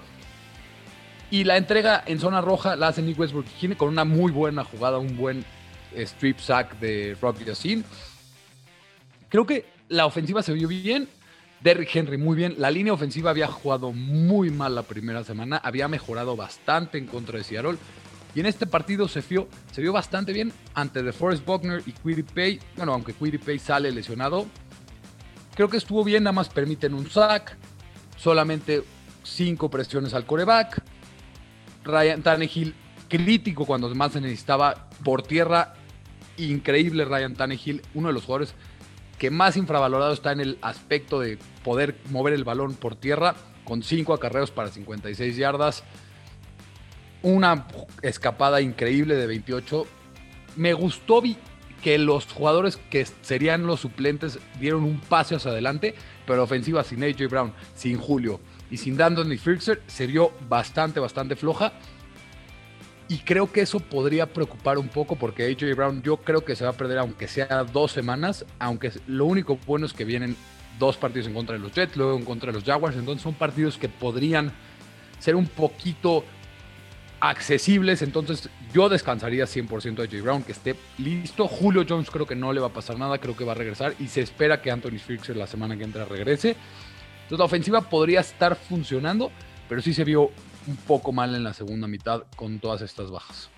Y 1.31 1.45
la 1.45 1.57
entrega 1.57 2.03
en 2.07 2.21
zona 2.21 2.41
roja 2.43 2.77
la 2.77 2.89
hace 2.89 3.01
Nick 3.03 3.19
Westbrook 3.19 3.47
con 3.77 3.89
una 3.89 4.05
muy 4.05 4.31
buena 4.33 4.65
jugada, 4.65 4.99
un 4.99 5.17
buen 5.17 5.45
strip 5.95 6.39
sack 6.39 6.79
de 6.79 7.17
Rocky 7.21 7.45
Yacine. 7.45 7.85
Creo 9.29 9.47
que 9.47 9.65
la 9.89 10.05
ofensiva 10.05 10.43
se 10.43 10.53
vio 10.53 10.69
bien. 10.69 11.09
Derrick 11.63 11.95
Henry 11.95 12.19
muy 12.19 12.37
bien. 12.37 12.57
La 12.59 12.71
línea 12.71 12.93
ofensiva 12.93 13.31
había 13.31 13.47
jugado 13.47 13.93
muy 13.93 14.51
mal 14.51 14.75
la 14.75 14.83
primera 14.83 15.23
semana, 15.25 15.59
había 15.59 15.89
mejorado 15.89 16.37
bastante 16.37 16.99
en 16.99 17.07
contra 17.07 17.39
de 17.39 17.45
Seattle. 17.45 17.79
Y 18.35 18.41
en 18.41 18.47
este 18.47 18.67
partido 18.67 19.09
se 19.09 19.21
vio, 19.21 19.47
se 19.73 19.83
vio 19.83 19.93
bastante 19.93 20.33
bien 20.33 20.53
ante 20.75 21.03
DeForest 21.03 21.45
Buckner 21.45 21.83
y 21.87 21.93
Quiddy 21.93 22.23
Pay. 22.23 22.61
Bueno, 22.77 22.95
aunque 22.95 23.13
Quiddy 23.13 23.39
Pay 23.39 23.59
sale 23.59 23.93
lesionado, 23.93 24.47
creo 25.55 25.69
que 25.69 25.77
estuvo 25.77 26.03
bien. 26.03 26.25
Nada 26.25 26.33
más 26.33 26.49
permiten 26.49 26.95
un 26.95 27.09
sack, 27.09 27.57
solamente 28.17 28.83
cinco 29.23 29.71
presiones 29.71 30.15
al 30.15 30.25
coreback. 30.25 30.83
Ryan 31.85 32.23
Tannehill 32.23 32.75
crítico 33.09 33.67
cuando 33.67 33.95
más 33.95 34.13
se 34.13 34.21
necesitaba 34.21 34.89
por 35.05 35.23
tierra. 35.23 35.75
Increíble 36.39 37.05
Ryan 37.05 37.35
Tannehill, 37.35 37.83
uno 37.95 38.09
de 38.09 38.15
los 38.15 38.25
jugadores 38.25 38.55
que 39.23 39.31
más 39.31 39.57
infravalorado 39.57 40.13
está 40.13 40.33
en 40.33 40.41
el 40.41 40.59
aspecto 40.63 41.21
de 41.21 41.39
poder 41.63 41.95
mover 42.11 42.35
el 42.35 42.43
balón 42.43 42.75
por 42.75 42.97
tierra, 42.97 43.37
con 43.63 43.85
5 43.85 44.15
acarreos 44.15 44.51
para 44.51 44.69
56 44.69 45.37
yardas. 45.37 45.85
Una 47.23 47.69
escapada 48.03 48.61
increíble 48.61 49.15
de 49.15 49.29
28. 49.29 49.87
Me 50.57 50.73
gustó 50.73 51.23
que 51.85 51.99
los 51.99 52.27
jugadores 52.27 52.79
que 52.91 53.07
serían 53.21 53.65
los 53.65 53.79
suplentes 53.79 54.41
dieron 54.59 54.83
un 54.83 54.99
paso 54.99 55.37
hacia 55.37 55.53
adelante, 55.53 55.95
pero 56.27 56.43
ofensiva 56.43 56.83
sin 56.83 57.05
AJ 57.05 57.29
Brown, 57.31 57.53
sin 57.77 57.99
Julio 57.99 58.41
y 58.73 58.79
sin 58.79 58.97
Dandon 58.97 59.31
y 59.31 59.39
Firkser 59.39 59.83
se 59.87 60.09
vio 60.09 60.33
bastante, 60.49 60.99
bastante 60.99 61.37
floja. 61.37 61.75
Y 63.13 63.19
creo 63.19 63.53
que 63.53 63.61
eso 63.61 63.79
podría 63.79 64.25
preocupar 64.25 64.79
un 64.79 64.89
poco 64.89 65.17
porque 65.17 65.45
AJ 65.45 65.77
Brown 65.77 66.03
yo 66.03 66.17
creo 66.17 66.47
que 66.47 66.57
se 66.57 66.65
va 66.65 66.71
a 66.71 66.73
perder 66.73 66.97
aunque 66.97 67.29
sea 67.29 67.63
dos 67.71 67.93
semanas, 67.93 68.47
aunque 68.59 68.91
lo 69.07 69.27
único 69.27 69.59
bueno 69.67 69.85
es 69.85 69.93
que 69.93 70.07
vienen 70.07 70.35
dos 70.79 70.97
partidos 70.97 71.27
en 71.27 71.35
contra 71.35 71.55
de 71.55 71.61
los 71.61 71.75
Jets, 71.75 71.95
luego 71.95 72.17
en 72.17 72.25
contra 72.25 72.51
de 72.51 72.55
los 72.55 72.65
Jaguars, 72.65 72.97
entonces 72.97 73.23
son 73.23 73.35
partidos 73.35 73.77
que 73.77 73.91
podrían 73.91 74.51
ser 75.19 75.37
un 75.37 75.47
poquito 75.47 76.25
accesibles, 77.21 78.01
entonces 78.01 78.49
yo 78.73 78.89
descansaría 78.89 79.45
100% 79.45 80.01
a 80.01 80.05
AJ 80.05 80.23
Brown, 80.23 80.43
que 80.43 80.53
esté 80.53 80.75
listo. 80.97 81.47
Julio 81.49 81.85
Jones 81.87 82.11
creo 82.11 82.25
que 82.25 82.35
no 82.35 82.51
le 82.55 82.61
va 82.61 82.69
a 82.69 82.73
pasar 82.73 82.99
nada, 82.99 83.19
creo 83.19 83.37
que 83.37 83.45
va 83.45 83.53
a 83.53 83.57
regresar 83.57 83.95
y 83.99 84.09
se 84.09 84.23
espera 84.23 84.63
que 84.63 84.71
Anthony 84.71 84.99
Fixer 84.99 85.37
la 85.37 85.47
semana 85.47 85.77
que 85.77 85.85
entra 85.85 86.07
regrese. 86.07 86.57
Entonces 87.25 87.39
la 87.39 87.45
ofensiva 87.45 87.83
podría 87.83 88.21
estar 88.21 88.57
funcionando, 88.57 89.31
pero 89.69 89.83
sí 89.83 89.93
se 89.93 90.03
vio 90.03 90.31
un 90.67 90.77
poco 90.77 91.13
mal 91.13 91.35
en 91.35 91.45
la 91.45 91.55
segunda 91.55 91.87
mitad 91.87 92.25
con 92.37 92.59
todas 92.59 92.83
estas 92.83 93.11
bajas. 93.11 93.51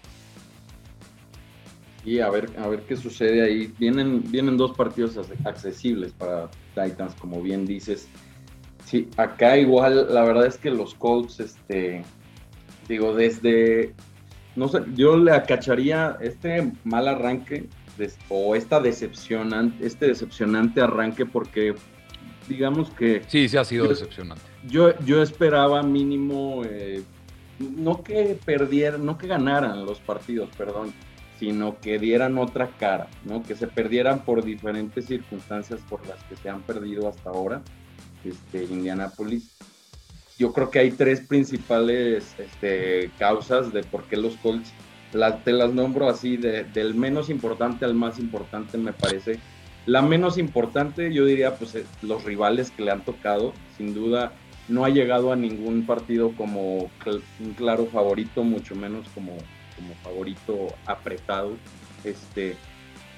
Y 2.05 2.21
a 2.21 2.29
ver, 2.29 2.51
a 2.59 2.69
ver 2.69 2.83
qué 2.83 2.97
sucede 2.97 3.43
ahí. 3.43 3.73
Vienen, 3.79 4.23
vienen 4.31 4.57
dos 4.57 4.77
partidos 4.77 5.19
accesibles 5.45 6.13
para 6.13 6.51
Titans, 6.75 7.15
como 7.15 7.41
bien 7.41 7.65
dices. 7.65 8.09
Sí, 8.85 9.09
acá 9.17 9.57
igual, 9.57 10.13
la 10.13 10.23
verdad 10.23 10.47
es 10.47 10.59
que 10.59 10.71
los 10.71 10.95
Colts, 10.95 11.41
este, 11.41 12.05
digo, 12.87 13.15
desde, 13.15 13.95
no 14.57 14.69
sé, 14.69 14.81
yo 14.95 15.17
le 15.17 15.33
acacharía 15.33 16.19
este 16.21 16.71
mal 16.85 17.09
arranque 17.09 17.69
o 18.29 18.55
esta 18.55 18.81
decepcionante, 18.81 19.87
este 19.87 20.09
decepcionante 20.09 20.83
arranque 20.83 21.25
porque 21.25 21.75
digamos 22.47 22.91
que... 22.91 23.23
Sí, 23.29 23.49
sí 23.49 23.57
ha 23.57 23.65
sido 23.65 23.89
decepcionante. 23.89 24.54
Yo, 24.69 24.99
yo 25.01 25.23
esperaba 25.23 25.83
mínimo, 25.83 26.63
eh, 26.65 27.03
no 27.59 28.03
que 28.03 28.39
perdieran, 28.45 29.05
no 29.05 29.19
que 29.19 29.27
ganaran 29.27 29.85
los 29.85 30.01
partidos, 30.01 30.49
perdón, 30.57 30.93
sino 31.39 31.79
que 31.81 31.99
dieran 31.99 32.39
otra 32.39 32.69
cara, 32.79 33.09
¿no? 33.25 33.43
Que 33.43 33.55
se 33.55 33.67
perdieran 33.67 34.25
por 34.25 34.45
diferentes 34.45 35.07
circunstancias 35.07 35.81
por 35.89 36.07
las 36.07 36.23
que 36.25 36.37
se 36.37 36.49
han 36.49 36.63
perdido 36.63 37.09
hasta 37.09 37.31
ahora, 37.31 37.63
este, 38.25 38.65
Indianapolis. 38.65 39.55
Yo 40.39 40.53
creo 40.53 40.71
que 40.71 40.79
hay 40.81 40.91
tres 40.91 41.21
principales 41.21 42.35
este, 42.39 43.11
causas 43.19 43.73
de 43.73 43.83
por 43.85 44.05
qué 44.05 44.17
los 44.17 44.37
Colts, 44.37 44.73
te 45.45 45.53
las 45.53 45.73
nombro 45.73 46.09
así, 46.09 46.37
del 46.37 46.95
menos 46.95 47.31
importante 47.31 47.85
al 47.85 47.95
más 47.95 48.19
importante, 48.19 48.79
me 48.79 48.93
parece 48.93 49.39
la 49.87 50.01
menos 50.01 50.39
importante, 50.39 51.13
yo 51.13 51.27
diría, 51.27 51.57
pues 51.57 51.75
eh, 51.75 51.85
los 52.03 52.25
rivales 52.25 52.71
que 52.71 52.83
le 52.83 52.91
han 52.91 53.05
tocado, 53.05 53.53
sin 53.77 53.95
duda, 53.95 54.33
no 54.69 54.85
ha 54.85 54.91
llegado 54.91 55.33
a 55.33 55.37
ningún 55.37 55.85
partido 55.87 56.33
como 56.33 56.91
un 57.41 57.55
claro 57.57 57.87
favorito, 57.87 58.43
mucho 58.45 58.75
menos 58.75 59.07
como, 59.15 59.33
como 59.77 59.95
favorito 60.03 60.75
apretado. 60.87 61.57
Este, 62.05 62.57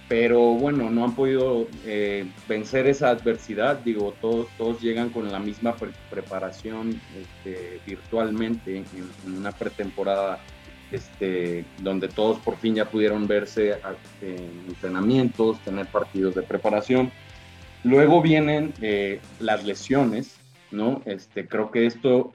pero 0.08 0.40
bueno, 0.54 0.88
no 0.90 1.04
han 1.04 1.14
podido 1.14 1.66
eh, 1.84 2.26
vencer 2.48 2.86
esa 2.86 3.10
adversidad. 3.10 3.80
Digo, 3.80 4.14
todos, 4.20 4.46
todos 4.56 4.80
llegan 4.80 5.10
con 5.10 5.30
la 5.32 5.40
misma 5.40 5.74
preparación 6.10 7.00
este, 7.20 7.80
virtualmente 7.86 8.78
en, 8.78 8.86
una 9.36 9.50
pretemporada 9.50 10.38
este, 10.92 11.64
donde 11.78 12.08
todos 12.08 12.38
por 12.38 12.56
fin 12.56 12.76
ya 12.76 12.84
pudieron 12.84 13.26
verse 13.26 13.74
en 14.22 14.64
entrenamientos, 14.68 15.58
tener 15.64 15.86
partidos 15.86 16.36
de 16.36 16.42
preparación. 16.42 17.10
Luego 17.82 18.22
vienen 18.22 18.72
eh, 18.80 19.20
las 19.40 19.64
lesiones, 19.64 20.36
¿no? 20.70 21.02
Este, 21.04 21.46
creo 21.46 21.70
que 21.70 21.86
esto 21.86 22.32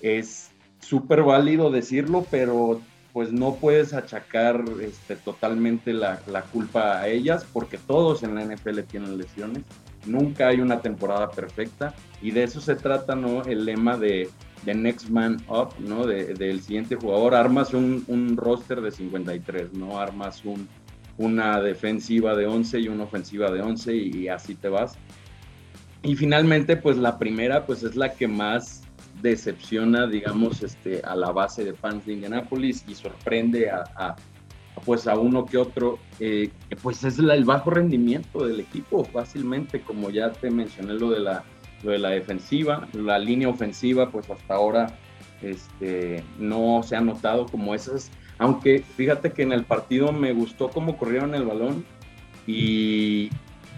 es 0.00 0.50
súper 0.80 1.22
válido 1.22 1.70
decirlo, 1.70 2.26
pero 2.30 2.80
pues 3.12 3.32
no 3.32 3.54
puedes 3.54 3.94
achacar 3.94 4.62
este, 4.82 5.16
totalmente 5.16 5.92
la, 5.92 6.20
la, 6.26 6.42
culpa 6.42 7.00
a 7.00 7.08
ellas, 7.08 7.46
porque 7.50 7.78
todos 7.78 8.22
en 8.22 8.34
la 8.34 8.44
NFL 8.44 8.80
tienen 8.80 9.16
lesiones. 9.16 9.62
Nunca 10.04 10.48
hay 10.48 10.60
una 10.60 10.80
temporada 10.82 11.30
perfecta 11.30 11.94
y 12.20 12.30
de 12.30 12.44
eso 12.44 12.60
se 12.60 12.76
trata, 12.76 13.16
¿no? 13.16 13.42
El 13.44 13.64
lema 13.64 13.96
de 13.96 14.28
de 14.66 14.74
Next 14.74 15.08
Man 15.08 15.42
Up, 15.48 15.74
¿no? 15.78 16.06
del 16.06 16.60
siguiente 16.60 16.96
jugador, 16.96 17.34
armas 17.34 17.72
un, 17.72 18.36
roster 18.36 18.80
de 18.80 18.90
53, 18.90 19.72
¿no? 19.72 19.98
Armas 19.98 20.44
un, 20.44 20.68
una 21.18 21.60
defensiva 21.60 22.34
de 22.34 22.46
11 22.46 22.80
y 22.80 22.88
una 22.88 23.04
ofensiva 23.04 23.50
de 23.50 23.62
11 23.62 23.94
y, 23.94 24.28
así 24.28 24.56
te 24.56 24.68
vas. 24.68 24.98
Y 26.06 26.14
finalmente, 26.14 26.76
pues 26.76 26.96
la 26.96 27.18
primera, 27.18 27.66
pues 27.66 27.82
es 27.82 27.96
la 27.96 28.12
que 28.12 28.28
más 28.28 28.82
decepciona, 29.22 30.06
digamos, 30.06 30.62
este, 30.62 31.02
a 31.02 31.16
la 31.16 31.32
base 31.32 31.64
de 31.64 31.74
fans 31.74 32.06
de 32.06 32.12
Indianapolis 32.12 32.84
y 32.86 32.94
sorprende 32.94 33.68
a, 33.70 34.14
pues 34.84 35.08
a 35.08 35.18
uno 35.18 35.44
que 35.44 35.58
otro, 35.58 35.98
eh, 36.20 36.50
pues 36.80 37.02
es 37.02 37.18
el 37.18 37.44
bajo 37.44 37.70
rendimiento 37.70 38.46
del 38.46 38.60
equipo 38.60 39.04
fácilmente, 39.04 39.80
como 39.80 40.10
ya 40.10 40.30
te 40.30 40.48
mencioné 40.48 40.94
lo 40.94 41.10
de 41.10 41.18
la, 41.18 41.42
lo 41.82 41.90
de 41.90 41.98
la 41.98 42.10
defensiva, 42.10 42.86
la 42.92 43.18
línea 43.18 43.48
ofensiva, 43.48 44.08
pues 44.08 44.30
hasta 44.30 44.54
ahora 44.54 44.86
este, 45.42 46.22
no 46.38 46.82
se 46.84 46.94
ha 46.94 47.00
notado 47.00 47.46
como 47.46 47.74
esas, 47.74 48.12
aunque 48.38 48.84
fíjate 48.96 49.32
que 49.32 49.42
en 49.42 49.50
el 49.50 49.64
partido 49.64 50.12
me 50.12 50.32
gustó 50.32 50.68
cómo 50.68 50.98
corrieron 50.98 51.34
el 51.34 51.46
balón 51.46 51.84
y 52.46 53.30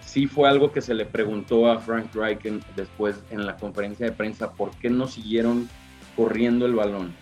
sí 0.08 0.26
fue 0.26 0.48
algo 0.48 0.72
que 0.72 0.80
se 0.80 0.94
le 0.94 1.04
preguntó 1.04 1.70
a 1.70 1.78
Frank 1.80 2.14
Reich 2.14 2.42
después 2.74 3.22
en 3.30 3.44
la 3.44 3.56
conferencia 3.56 4.06
de 4.06 4.12
prensa, 4.12 4.52
¿por 4.52 4.70
qué 4.78 4.88
no 4.88 5.06
siguieron 5.06 5.68
corriendo 6.16 6.64
el 6.64 6.74
balón? 6.74 7.14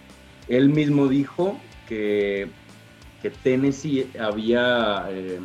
Él 0.47 0.69
mismo 0.69 1.09
dijo 1.09 1.59
que, 1.89 2.49
que 3.21 3.31
Tennessee 3.31 4.09
había 4.21 5.07
eh, 5.11 5.41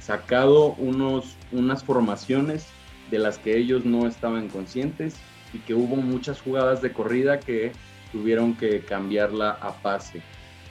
sacado 0.00 0.74
unos, 0.78 1.36
unas 1.52 1.84
formaciones 1.84 2.66
de 3.10 3.18
las 3.18 3.38
que 3.38 3.58
ellos 3.58 3.84
no 3.84 4.06
estaban 4.06 4.48
conscientes 4.48 5.16
y 5.52 5.58
que 5.58 5.74
hubo 5.74 5.96
muchas 5.96 6.40
jugadas 6.40 6.80
de 6.80 6.92
corrida 6.92 7.38
que 7.38 7.72
tuvieron 8.12 8.54
que 8.56 8.80
cambiarla 8.80 9.50
a 9.60 9.74
pase. 9.82 10.22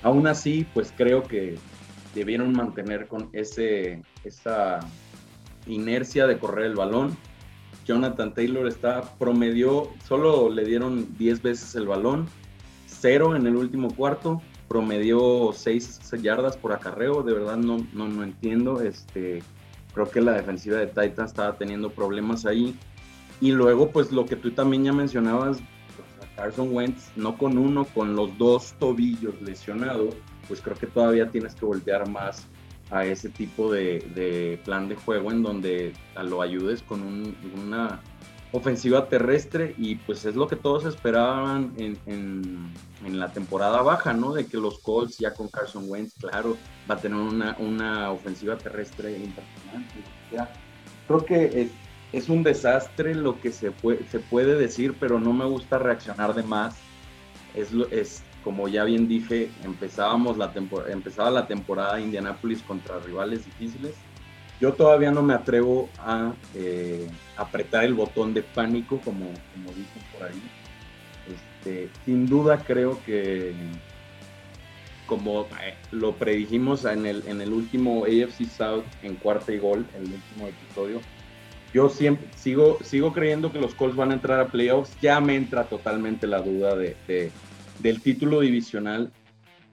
Aún 0.02 0.26
así, 0.26 0.66
pues 0.74 0.92
creo 0.98 1.24
que 1.24 1.56
debieron 2.16 2.54
mantener 2.54 3.08
con 3.08 3.30
ese, 3.34 4.02
esa 4.24 4.80
inercia 5.68 6.28
de 6.28 6.38
correr 6.38 6.66
el 6.66 6.76
balón. 6.76 7.18
Jonathan 7.86 8.34
Taylor 8.34 8.68
está 8.68 9.02
promedio, 9.18 9.90
solo 10.06 10.50
le 10.50 10.66
dieron 10.66 11.16
10 11.18 11.42
veces 11.42 11.76
el 11.76 11.88
balón, 11.88 12.28
cero 12.86 13.36
en 13.36 13.48
el 13.48 13.56
último 13.56 13.90
cuarto, 13.96 14.42
promedió 14.68 15.52
6 15.54 16.02
yardas 16.22 16.58
por 16.58 16.74
acarreo, 16.74 17.24
de 17.24 17.34
verdad 17.34 17.56
no, 17.56 17.88
no, 17.94 18.10
no 18.10 18.24
entiendo, 18.24 18.82
este, 18.82 19.42
creo 19.94 20.10
que 20.10 20.20
la 20.20 20.34
defensiva 20.34 20.78
de 20.80 20.88
Titans 20.88 21.32
estaba 21.32 21.58
teniendo 21.58 21.90
problemas 21.90 22.46
ahí. 22.46 22.76
Y 23.40 23.52
luego, 23.52 23.90
pues 23.92 24.12
lo 24.12 24.26
que 24.26 24.36
tú 24.36 24.52
también 24.52 24.84
ya 24.84 24.92
mencionabas, 24.92 25.60
Carson 26.36 26.74
Wentz, 26.74 27.12
no 27.16 27.38
con 27.38 27.58
uno, 27.58 27.86
con 27.86 28.16
los 28.16 28.38
dos 28.38 28.74
tobillos 28.80 29.42
lesionados, 29.42 30.16
pues 30.48 30.62
creo 30.62 30.76
que 30.76 30.88
todavía 30.88 31.30
tienes 31.30 31.56
que 31.56 31.66
voltear 31.66 32.08
más 32.10 32.48
a 32.90 33.06
ese 33.06 33.30
tipo 33.30 33.72
de, 33.72 34.60
plan 34.64 34.88
de 34.88 34.96
juego 34.96 35.32
en 35.32 35.44
donde 35.44 35.94
lo 36.24 36.42
ayudes 36.42 36.82
con 36.82 37.36
una 37.56 38.02
ofensiva 38.52 39.10
terrestre 39.10 39.76
y 39.78 39.96
pues 39.96 40.24
es 40.26 40.36
lo 40.36 40.48
que 40.48 40.56
todos 40.56 40.86
esperaban 40.86 41.74
en, 41.78 42.74
la 43.08 43.32
temporada 43.32 43.82
baja, 43.82 44.14
¿no? 44.14 44.34
De 44.34 44.46
que 44.46 44.58
los 44.58 44.80
Colts 44.80 45.18
ya 45.18 45.34
con 45.34 45.48
Carson 45.48 45.86
Wentz, 45.88 46.14
claro, 46.20 46.58
va 46.90 46.96
a 46.96 46.98
tener 46.98 47.18
una, 47.18 48.12
ofensiva 48.12 48.58
terrestre 48.58 49.12
impresionante. 49.12 49.96
Creo 51.08 51.26
que 51.26 51.62
es, 51.62 51.72
es 52.12 52.30
un 52.30 52.44
desastre 52.44 53.16
lo 53.16 53.40
que 53.40 53.52
se 53.52 53.72
puede, 53.72 54.06
se 54.10 54.20
puede 54.20 54.56
decir, 54.56 54.96
pero 55.00 55.20
no 55.20 55.34
me 55.34 55.46
gusta 55.46 55.78
reaccionar 55.78 56.34
de 56.34 56.44
más. 56.44 56.76
Es, 57.54 57.72
es 57.92 58.24
como 58.44 58.68
ya 58.68 58.84
bien 58.84 59.08
dije, 59.08 59.50
empezábamos 59.64 60.38
la 60.38 60.52
empezaba 60.90 61.30
la 61.30 61.48
temporada 61.48 61.96
de 61.96 62.04
Indianapolis 62.04 62.62
contra 62.62 63.00
rivales 63.00 63.46
difíciles. 63.46 63.96
Yo 64.60 64.74
todavía 64.74 65.12
no 65.12 65.22
me 65.22 65.34
atrevo 65.34 65.90
a 66.00 66.34
eh, 66.56 67.08
apretar 67.36 67.84
el 67.84 67.94
botón 67.94 68.34
de 68.34 68.42
pánico, 68.42 69.00
como, 69.04 69.26
como 69.54 69.70
dicen 69.70 70.02
por 70.14 70.28
ahí. 70.28 70.42
Este, 71.28 71.90
sin 72.06 72.26
duda 72.26 72.64
creo 72.66 73.00
que, 73.06 73.54
como 75.06 75.42
eh, 75.62 75.76
lo 75.92 76.14
predijimos 76.14 76.86
en 76.86 77.06
el, 77.06 77.24
en 77.28 77.42
el 77.42 77.54
último 77.54 78.06
AFC 78.06 78.46
South 78.50 78.86
en 79.04 79.16
cuarta 79.16 79.52
y 79.52 79.60
gol, 79.60 79.86
el 79.96 80.04
último 80.04 80.48
episodio, 80.48 81.02
yo 81.74 81.90
siempre 81.90 82.28
sigo, 82.36 82.78
sigo 82.84 83.14
creyendo 83.14 83.52
que 83.52 83.60
los 83.60 83.76
Colts 83.76 83.96
van 83.96 84.12
a 84.12 84.16
entrar 84.16 84.40
a 84.40 84.48
playoffs. 84.48 84.98
Ya 85.02 85.20
me 85.20 85.36
entra 85.36 85.66
totalmente 85.66 86.26
la 86.26 86.42
duda 86.42 86.76
de, 86.76 87.32
del 87.80 88.02
título 88.02 88.42
divisional, 88.42 89.12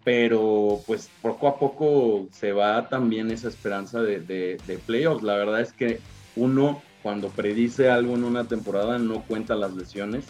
pero 0.04 0.80
pues 0.86 1.10
poco 1.22 1.48
a 1.48 1.58
poco 1.58 2.28
se 2.30 2.52
va 2.52 2.88
también 2.88 3.30
esa 3.30 3.48
esperanza 3.48 4.02
de, 4.02 4.20
de, 4.20 4.78
playoffs. 4.86 5.22
La 5.22 5.36
verdad 5.36 5.60
es 5.60 5.72
que 5.72 6.00
uno 6.36 6.82
cuando 7.02 7.28
predice 7.28 7.90
algo 7.90 8.14
en 8.14 8.24
una 8.24 8.44
temporada 8.44 8.98
no 8.98 9.22
cuenta 9.22 9.54
las 9.54 9.74
lesiones. 9.74 10.24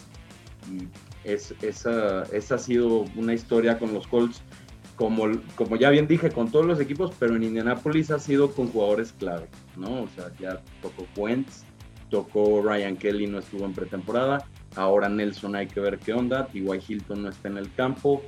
Es, 1.24 1.54
esa, 1.62 2.24
esa 2.32 2.54
ha 2.54 2.58
sido 2.58 3.04
una 3.16 3.34
historia 3.34 3.78
con 3.78 3.92
los 3.92 4.06
Colts 4.06 4.42
como, 4.96 5.24
como 5.56 5.76
ya 5.76 5.90
bien 5.90 6.06
dije, 6.06 6.30
con 6.30 6.50
todos 6.50 6.66
los 6.66 6.80
equipos, 6.80 7.12
pero 7.18 7.34
en 7.34 7.42
Indianapolis 7.42 8.10
ha 8.10 8.18
sido 8.18 8.52
con 8.52 8.68
jugadores 8.68 9.12
clave, 9.18 9.48
¿no? 9.76 10.02
O 10.02 10.08
sea, 10.14 10.30
ya 10.38 10.60
tocó 10.82 11.06
Wentz, 11.16 11.64
tocó 12.10 12.62
Ryan 12.62 12.96
Kelly, 12.96 13.26
no 13.26 13.40
estuvo 13.40 13.64
en 13.64 13.72
pretemporada, 13.72 14.46
ahora 14.76 15.08
Nelson 15.08 15.56
hay 15.56 15.66
que 15.66 15.80
ver 15.80 15.98
qué 15.98 16.12
onda, 16.12 16.46
T.Y. 16.46 16.66
Hilton 16.87 17.22
no 17.22 17.28
está 17.28 17.48
en 17.48 17.58
el 17.58 17.72
campo, 17.74 18.22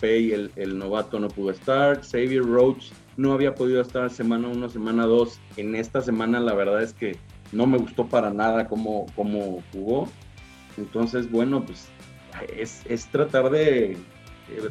Pay, 0.00 0.32
el, 0.32 0.50
el 0.56 0.78
novato, 0.78 1.20
no 1.20 1.28
pudo 1.28 1.52
estar, 1.52 2.00
Xavier 2.02 2.42
Roach 2.42 2.90
no 3.16 3.32
había 3.32 3.54
podido 3.54 3.80
estar 3.80 4.10
semana 4.10 4.48
1, 4.48 4.68
semana 4.68 5.06
2, 5.06 5.38
en 5.58 5.76
esta 5.76 6.00
semana 6.00 6.40
la 6.40 6.54
verdad 6.54 6.82
es 6.82 6.92
que 6.92 7.16
no 7.52 7.66
me 7.66 7.78
gustó 7.78 8.06
para 8.08 8.30
nada 8.30 8.66
cómo, 8.66 9.06
cómo 9.14 9.62
jugó, 9.72 10.08
entonces 10.76 11.30
bueno, 11.30 11.64
pues 11.64 11.88
es, 12.56 12.82
es 12.86 13.06
tratar 13.06 13.50
de 13.50 13.92
eh, 13.92 13.98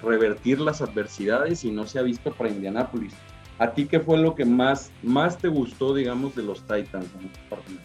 revertir 0.02 0.60
las 0.60 0.82
adversidades 0.82 1.64
y 1.64 1.72
no 1.72 1.86
se 1.88 2.00
ha 2.00 2.02
visto 2.02 2.34
para 2.34 2.50
Indianapolis. 2.50 3.14
¿A 3.58 3.72
ti 3.72 3.86
qué 3.86 4.00
fue 4.00 4.18
lo 4.18 4.36
que 4.36 4.46
más, 4.46 4.92
más 5.04 5.38
te 5.38 5.50
gustó, 5.50 5.94
digamos, 5.94 6.36
de 6.36 6.44
los 6.44 6.62
Titans 6.62 7.08
en 7.20 7.26
este 7.26 7.40
partido? 7.50 7.80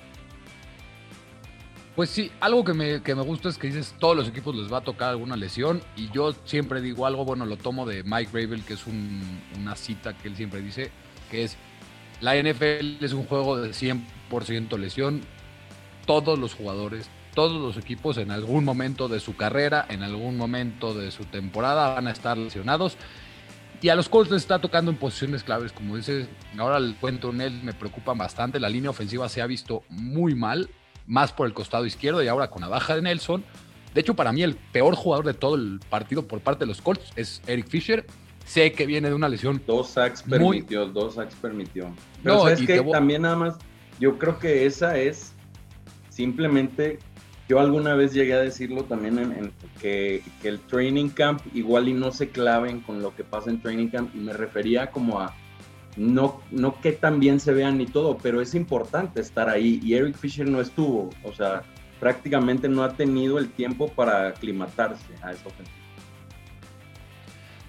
Pues 1.97 2.11
sí, 2.11 2.33
algo 2.41 2.65
que 2.65 2.75
me, 2.75 3.03
que 3.03 3.15
me 3.15 3.23
gusta 3.23 3.49
es 3.49 3.57
que 3.57 3.69
dices, 3.69 3.95
todos 4.01 4.17
los 4.17 4.27
equipos 4.27 4.57
les 4.57 4.73
va 4.73 4.79
a 4.79 4.81
tocar 4.81 5.11
alguna 5.11 5.37
lesión 5.37 5.81
y 5.97 6.11
yo 6.11 6.35
siempre 6.45 6.81
digo 6.81 7.07
algo, 7.07 7.25
bueno, 7.25 7.47
lo 7.47 7.57
tomo 7.57 7.87
de 7.87 8.03
Mike 8.03 8.31
Rabel, 8.33 8.65
que 8.65 8.75
es 8.75 8.85
una 8.87 9.77
cita 9.77 10.13
que 10.19 10.27
él 10.27 10.35
siempre 10.35 10.61
dice, 10.61 10.91
que 11.31 11.45
es, 11.45 11.57
la 12.21 12.35
NFL 12.35 13.05
es 13.05 13.13
un 13.13 13.25
juego 13.27 13.57
de 13.59 13.71
100% 13.71 14.77
lesión, 14.77 15.21
todos 16.05 16.37
los 16.37 16.55
jugadores, 16.55 17.09
todos 17.33 17.63
los 17.63 17.77
equipos 17.77 18.19
en 18.19 18.33
algún 18.33 18.65
momento 18.65 19.07
de 19.07 19.21
su 19.21 19.37
carrera, 19.37 19.87
en 19.89 20.03
algún 20.03 20.37
momento 20.37 20.95
de 20.95 21.13
su 21.13 21.25
temporada 21.27 21.95
van 21.95 22.09
a 22.09 22.11
estar 22.11 22.37
lesionados. 22.37 22.97
Y 23.81 23.91
a 23.91 23.95
los 23.95 24.09
Colts 24.09 24.33
les 24.33 24.43
está 24.43 24.59
tocando 24.59 24.91
en 24.91 24.97
posiciones 24.97 25.45
claves, 25.45 25.71
como 25.71 25.97
dices, 25.97 26.27
ahora 26.59 26.79
el 26.79 26.97
cuento 26.97 27.31
en 27.31 27.41
él 27.41 27.61
me 27.63 27.73
preocupa 27.73 28.15
bastante, 28.15 28.59
la 28.59 28.69
línea 28.69 28.91
ofensiva 28.91 29.29
se 29.29 29.43
ha 29.43 29.47
visto 29.47 29.85
muy 29.91 30.35
mal, 30.35 30.69
más 31.07 31.33
por 31.33 31.47
el 31.47 31.55
costado 31.55 31.87
izquierdo 31.87 32.23
y 32.23 32.29
ahora 32.29 32.51
con 32.51 32.63
la 32.63 32.69
baja 32.69 32.97
de 32.97 33.03
Nelson. 33.03 33.45
De 33.95 34.01
hecho, 34.01 34.15
para 34.15 34.33
mí 34.33 34.43
el 34.43 34.57
peor 34.57 34.95
jugador 34.95 35.27
de 35.27 35.35
todo 35.35 35.55
el 35.55 35.81
partido 35.89 36.27
por 36.27 36.41
parte 36.41 36.61
de 36.61 36.67
los 36.67 36.81
Colts 36.81 37.13
es 37.17 37.43
Eric 37.47 37.69
Fisher. 37.69 38.07
Sé 38.45 38.73
que 38.73 38.87
viene 38.87 39.09
de 39.09 39.15
una 39.15 39.29
lesión. 39.29 39.63
Dos 39.67 39.91
sacks 39.91 40.23
permitió, 40.23 40.87
dos 40.87 41.15
sacks 41.15 41.35
permitió. 41.37 41.95
Pero 42.23 42.45
no, 42.45 42.67
que 42.67 42.83
también 42.83 43.23
nada 43.23 43.37
más, 43.37 43.57
yo 43.99 44.19
creo 44.19 44.39
que 44.39 44.67
esa 44.67 44.99
es 44.99 45.33
simplemente 46.11 46.99
yo 47.49 47.61
alguna 47.61 47.95
vez 47.95 48.15
llegué 48.15 48.33
a 48.35 48.41
decirlo 48.41 48.85
también 48.85 49.19
en, 49.19 49.53
que, 49.81 50.23
el 50.43 50.61
training 50.61 51.11
camp 51.11 51.43
igual 51.53 51.89
y 51.89 51.93
no 51.93 52.11
se 52.11 52.31
claven 52.31 52.81
con 52.81 53.03
lo 53.03 53.15
que 53.15 53.23
pasa 53.23 53.51
en 53.51 53.61
training 53.61 53.89
camp 53.89 54.15
y 54.15 54.19
me 54.19 54.33
refería 54.33 54.91
como 54.91 55.21
a 55.21 55.35
no, 55.97 56.41
no 56.51 56.81
que 56.81 56.93
tan 56.93 57.21
bien 57.21 57.41
se 57.41 57.53
vean 57.53 57.79
ni 57.79 57.87
todo, 57.87 58.19
pero 58.19 58.41
es 58.41 58.55
importante 58.55 59.21
estar 59.21 59.49
ahí 59.49 59.81
y 59.83 59.95
Eric 59.95 60.17
Fisher 60.17 60.49
no 60.49 60.61
estuvo, 60.61 61.11
o 61.23 61.33
sea, 61.33 61.63
prácticamente 62.01 62.69
no 62.69 62.83
ha 62.83 62.95
tenido 62.95 63.39
el 63.39 63.51
tiempo 63.51 63.89
para 63.89 64.29
aclimatarse 64.29 65.15
a 65.23 65.33
esa 65.33 65.49
ofensiva. 65.49 65.79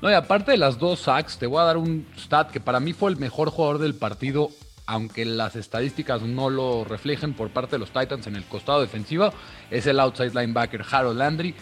No, 0.02 0.10
y 0.10 0.14
aparte 0.14 0.52
de 0.52 0.58
las 0.58 0.78
dos 0.78 1.00
sacks, 1.00 1.38
te 1.38 1.48
voy 1.48 1.60
a 1.62 1.64
dar 1.64 1.78
un 1.78 2.06
stat 2.18 2.52
que 2.52 2.60
para 2.60 2.80
mí 2.80 2.94
fue 2.94 3.12
el 3.12 3.18
mejor 3.18 3.50
jugador 3.50 3.80
del 3.80 3.96
partido 3.96 4.50
aunque 4.88 5.26
las 5.26 5.56
estadísticas 5.56 6.22
no 6.22 6.50
lo 6.50 6.84
reflejen 6.84 7.34
por 7.34 7.50
parte 7.50 7.76
de 7.76 7.80
los 7.80 7.92
Titans 7.92 8.28
en 8.28 8.36
el 8.36 8.46
costado 8.46 8.82
defensivo, 8.82 9.32
es 9.72 9.88
el 9.88 10.00
outside 10.00 10.34
linebacker 10.34 10.86
Harold 10.90 11.18
Landry. 11.18 11.56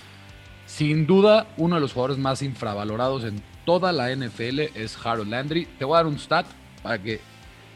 Sin 0.65 1.05
duda, 1.05 1.47
uno 1.57 1.75
de 1.75 1.81
los 1.81 1.93
jugadores 1.93 2.17
más 2.17 2.41
infravalorados 2.41 3.23
en 3.25 3.41
toda 3.65 3.91
la 3.91 4.13
NFL 4.15 4.59
es 4.75 4.97
Harold 5.03 5.29
Landry. 5.29 5.65
Te 5.77 5.85
voy 5.85 5.95
a 5.95 5.97
dar 5.97 6.07
un 6.07 6.19
stat 6.19 6.45
para 6.81 7.01
que 7.01 7.19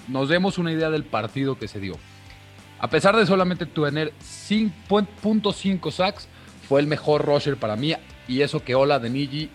nos 0.07 0.29
demos 0.29 0.57
una 0.57 0.71
idea 0.71 0.89
del 0.89 1.03
partido 1.03 1.57
que 1.57 1.67
se 1.67 1.79
dio. 1.79 1.97
A 2.79 2.89
pesar 2.89 3.15
de 3.15 3.25
solamente 3.25 3.65
tener 3.65 4.13
5.5 4.21 5.91
sacks, 5.91 6.27
fue 6.67 6.79
el 6.79 6.87
mejor 6.87 7.25
rusher 7.25 7.57
para 7.57 7.75
mí. 7.75 7.93
Y 8.27 8.41
eso 8.41 8.63
que 8.63 8.75
Ola 8.75 8.99
Denigi, 8.99 9.49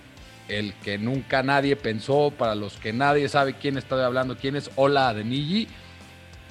el 0.48 0.74
que 0.74 0.98
nunca 0.98 1.42
nadie 1.42 1.76
pensó, 1.76 2.32
para 2.36 2.54
los 2.54 2.78
que 2.78 2.92
nadie 2.92 3.28
sabe 3.28 3.54
quién 3.54 3.76
está 3.76 4.04
hablando, 4.04 4.36
quién 4.36 4.56
es 4.56 4.70
Ola 4.76 5.14
Denigi 5.14 5.68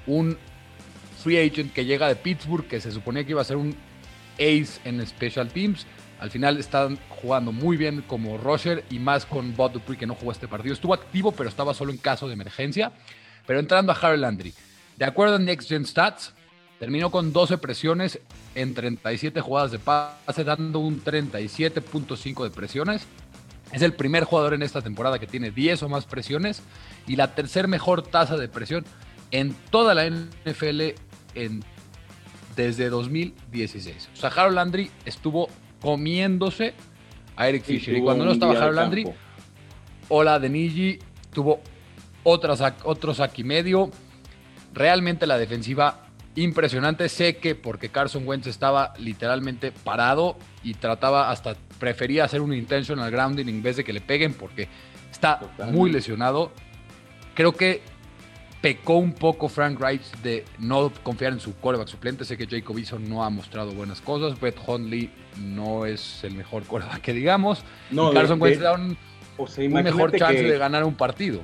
un 0.07 0.37
free 1.23 1.37
agent 1.37 1.73
que 1.73 1.85
llega 1.85 2.07
de 2.07 2.15
Pittsburgh, 2.15 2.65
que 2.67 2.81
se 2.81 2.91
suponía 2.91 3.23
que 3.23 3.31
iba 3.31 3.41
a 3.41 3.45
ser 3.45 3.57
un 3.57 3.75
ace 4.35 4.79
en 4.83 5.05
Special 5.05 5.47
Teams. 5.49 5.85
Al 6.21 6.29
final 6.29 6.57
están 6.59 6.99
jugando 7.09 7.51
muy 7.51 7.77
bien 7.77 8.03
como 8.03 8.37
Roger 8.37 8.85
y 8.91 8.99
más 8.99 9.25
con 9.25 9.55
Bob 9.55 9.73
Dupree 9.73 9.97
que 9.97 10.05
no 10.05 10.13
jugó 10.13 10.31
este 10.31 10.47
partido. 10.47 10.71
Estuvo 10.71 10.93
activo, 10.93 11.31
pero 11.31 11.49
estaba 11.49 11.73
solo 11.73 11.91
en 11.91 11.97
caso 11.97 12.27
de 12.27 12.33
emergencia. 12.33 12.91
Pero 13.47 13.59
entrando 13.59 13.91
a 13.91 13.95
Harold 13.95 14.21
Landry, 14.21 14.53
de 14.97 15.05
acuerdo 15.05 15.37
a 15.37 15.39
Next 15.39 15.67
Gen 15.67 15.83
Stats, 15.83 16.33
terminó 16.77 17.09
con 17.09 17.33
12 17.33 17.57
presiones 17.57 18.19
en 18.53 18.75
37 18.75 19.41
jugadas 19.41 19.71
de 19.71 19.79
pase, 19.79 20.43
dando 20.43 20.77
un 20.77 21.03
37.5 21.03 22.43
de 22.43 22.51
presiones. 22.51 23.07
Es 23.71 23.81
el 23.81 23.93
primer 23.93 24.23
jugador 24.23 24.53
en 24.53 24.61
esta 24.61 24.83
temporada 24.83 25.17
que 25.17 25.25
tiene 25.25 25.49
10 25.49 25.81
o 25.81 25.89
más 25.89 26.05
presiones 26.05 26.61
y 27.07 27.15
la 27.15 27.33
tercer 27.33 27.67
mejor 27.67 28.03
tasa 28.03 28.37
de 28.37 28.47
presión 28.47 28.85
en 29.31 29.55
toda 29.71 29.95
la 29.95 30.07
NFL 30.07 30.81
en, 31.33 31.63
desde 32.55 32.89
2016. 32.89 34.09
O 34.13 34.15
sea, 34.17 34.29
Harold 34.29 34.55
Landry 34.55 34.91
estuvo 35.05 35.49
comiéndose 35.81 36.73
a 37.35 37.49
Eric 37.49 37.63
Fisher. 37.63 37.95
Y 37.95 38.01
cuando 38.01 38.25
no 38.25 38.31
estaba 38.31 38.53
Harold 38.53 38.75
Landry, 38.75 39.07
Ola 40.09 40.39
Denigi 40.39 40.99
tuvo 41.33 41.61
otras, 42.23 42.61
otro 42.83 43.13
sack 43.13 43.39
y 43.39 43.43
medio. 43.43 43.89
Realmente 44.73 45.27
la 45.27 45.37
defensiva 45.37 46.05
impresionante. 46.35 47.09
Sé 47.09 47.37
que 47.37 47.55
porque 47.55 47.89
Carson 47.89 48.27
Wentz 48.27 48.47
estaba 48.47 48.93
literalmente 48.97 49.71
parado 49.71 50.37
y 50.63 50.75
trataba 50.75 51.31
hasta 51.31 51.55
prefería 51.79 52.23
hacer 52.23 52.41
un 52.41 52.53
intentional 52.53 53.09
grounding 53.09 53.47
en 53.47 53.63
vez 53.63 53.77
de 53.77 53.83
que 53.83 53.93
le 53.93 54.01
peguen 54.01 54.33
porque 54.33 54.67
está 55.11 55.39
muy 55.71 55.91
lesionado. 55.91 56.51
Creo 57.33 57.53
que 57.53 57.81
pecó 58.61 58.97
un 58.97 59.13
poco 59.13 59.49
Frank 59.49 59.79
Wright 59.79 60.01
de 60.21 60.45
no 60.59 60.91
confiar 61.03 61.33
en 61.33 61.39
su 61.39 61.55
coreback 61.57 61.87
suplente. 61.87 62.23
Sé 62.25 62.37
que 62.37 62.47
Jacob 62.47 62.77
Eason 62.77 63.09
no 63.09 63.23
ha 63.23 63.29
mostrado 63.29 63.71
buenas 63.71 64.01
cosas. 64.01 64.39
Brett 64.39 64.57
Hundley 64.65 65.09
no 65.37 65.85
es 65.85 66.23
el 66.23 66.33
mejor 66.35 66.63
coreback 66.63 67.01
que 67.01 67.13
digamos. 67.13 67.63
No, 67.89 68.11
Carson 68.11 68.41
Wentz 68.41 68.59
da 68.59 68.73
un, 68.73 68.97
mejor 69.69 70.15
chance 70.15 70.43
de 70.43 70.57
ganar 70.57 70.83
un 70.83 70.95
partido. 70.95 71.41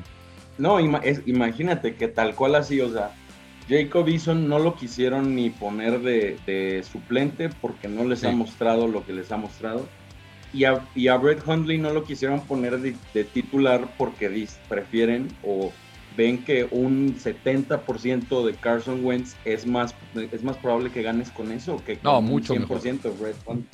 No, 0.57 0.79
imagínate 0.79 1.95
que 1.95 2.07
tal 2.07 2.33
cual 2.33 2.55
así, 2.55 2.81
o 2.81 2.91
sea, 2.91 3.11
Jacob 3.69 4.07
Eason 4.07 4.47
no 4.47 4.59
lo 4.59 4.75
quisieron 4.75 5.35
ni 5.35 5.49
poner 5.49 5.99
de, 5.99 6.83
suplente 6.89 7.49
porque 7.49 7.87
no 7.87 8.05
les 8.05 8.23
ha 8.23 8.31
mostrado 8.31 8.87
lo 8.87 9.05
que 9.05 9.13
les 9.13 9.31
ha 9.31 9.37
mostrado. 9.37 9.87
Y 10.53 10.63
a, 10.63 10.81
y 10.95 11.09
a 11.09 11.17
Brett 11.17 11.45
Hundley 11.45 11.77
no 11.77 11.91
lo 11.91 12.05
quisieron 12.05 12.39
poner 12.41 12.79
de, 12.79 12.95
de 13.13 13.23
titular 13.25 13.85
porque 13.97 14.47
prefieren 14.69 15.27
o 15.43 15.73
ven 16.17 16.43
que 16.43 16.67
un 16.71 17.15
70% 17.15 18.45
de 18.45 18.53
Carson 18.55 19.05
Wentz 19.05 19.35
es 19.45 19.65
más, 19.65 19.95
es 20.15 20.43
más 20.43 20.57
probable 20.57 20.91
que 20.91 21.03
ganes 21.03 21.29
con 21.29 21.51
eso 21.51 21.81
que 21.85 21.99
con 21.99 22.11
no, 22.11 22.21
mucho 22.21 22.55
100% 22.55 23.17
Brett 23.19 23.37
Hundley. 23.45 23.69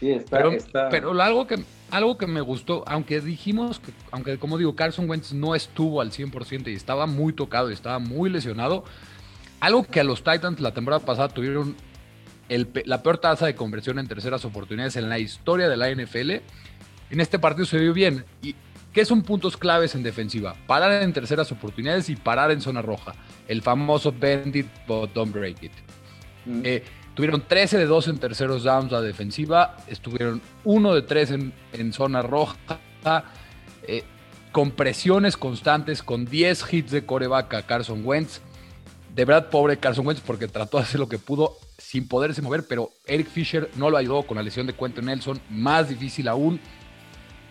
Sí, 0.00 0.10
está, 0.10 0.38
pero, 0.38 0.58
pero 0.90 1.22
algo, 1.22 1.46
que, 1.46 1.62
algo 1.90 2.16
que 2.16 2.26
me 2.26 2.40
gustó, 2.40 2.84
aunque 2.86 3.20
dijimos 3.20 3.80
que, 3.80 3.92
aunque 4.10 4.38
como 4.38 4.58
digo, 4.58 4.74
Carson 4.74 5.08
Wentz 5.08 5.32
no 5.32 5.54
estuvo 5.54 6.00
al 6.00 6.10
100% 6.10 6.68
y 6.68 6.74
estaba 6.74 7.06
muy 7.06 7.32
tocado 7.32 7.70
y 7.70 7.74
estaba 7.74 7.98
muy 7.98 8.30
lesionado, 8.30 8.84
algo 9.60 9.84
que 9.84 10.00
a 10.00 10.04
los 10.04 10.22
Titans 10.22 10.60
la 10.60 10.74
temporada 10.74 11.04
pasada 11.04 11.28
tuvieron 11.28 11.76
la 12.48 13.02
peor 13.02 13.18
tasa 13.18 13.46
de 13.46 13.54
conversión 13.54 13.98
en 13.98 14.06
terceras 14.06 14.44
oportunidades 14.44 14.96
en 14.96 15.08
la 15.08 15.18
historia 15.18 15.68
de 15.68 15.76
la 15.76 15.90
NFL, 15.90 16.30
en 17.10 17.20
este 17.20 17.38
partido 17.38 17.64
se 17.64 17.78
vio 17.78 17.92
bien. 17.94 18.24
¿Y 18.42 18.54
qué 18.94 19.04
son 19.04 19.22
puntos 19.22 19.56
claves 19.56 19.94
en 19.94 20.02
defensiva? 20.02 20.54
Parar 20.66 21.02
en 21.02 21.12
terceras 21.12 21.50
oportunidades 21.52 22.08
y 22.08 22.16
parar 22.16 22.50
en 22.52 22.60
zona 22.60 22.80
roja. 22.80 23.14
El 23.48 23.60
famoso 23.60 24.14
bend 24.16 24.56
it 24.56 24.66
but 24.86 25.12
don't 25.12 25.34
break 25.34 25.62
it. 25.62 25.72
Mm. 26.46 26.60
Eh, 26.64 26.84
tuvieron 27.14 27.42
13 27.42 27.76
de 27.76 27.86
2 27.86 28.08
en 28.08 28.18
terceros 28.18 28.62
downs 28.62 28.92
la 28.92 29.02
defensiva, 29.02 29.76
estuvieron 29.88 30.40
1 30.62 30.94
de 30.94 31.02
3 31.02 31.30
en, 31.72 31.92
zona 31.92 32.22
roja, 32.22 32.56
eh, 33.86 34.04
con 34.52 34.70
presiones 34.70 35.36
constantes, 35.36 36.02
con 36.02 36.24
10 36.24 36.72
hits 36.72 36.90
de 36.92 37.04
coreback 37.04 37.52
a 37.54 37.62
Carson 37.62 38.02
Wentz. 38.04 38.40
De 39.14 39.24
verdad, 39.24 39.50
pobre 39.50 39.76
Carson 39.76 40.06
Wentz, 40.06 40.22
porque 40.24 40.48
trató 40.48 40.78
de 40.78 40.84
hacer 40.84 41.00
lo 41.00 41.08
que 41.08 41.18
pudo 41.18 41.56
sin 41.78 42.06
poderse 42.08 42.42
mover, 42.42 42.64
pero 42.68 42.90
Eric 43.06 43.28
Fisher 43.28 43.70
no 43.76 43.90
lo 43.90 43.96
ayudó 43.96 44.22
con 44.22 44.36
la 44.36 44.42
lesión 44.42 44.66
de 44.66 44.72
Quentin 44.72 45.06
Nelson, 45.06 45.40
más 45.50 45.88
difícil 45.88 46.28
aún. 46.28 46.60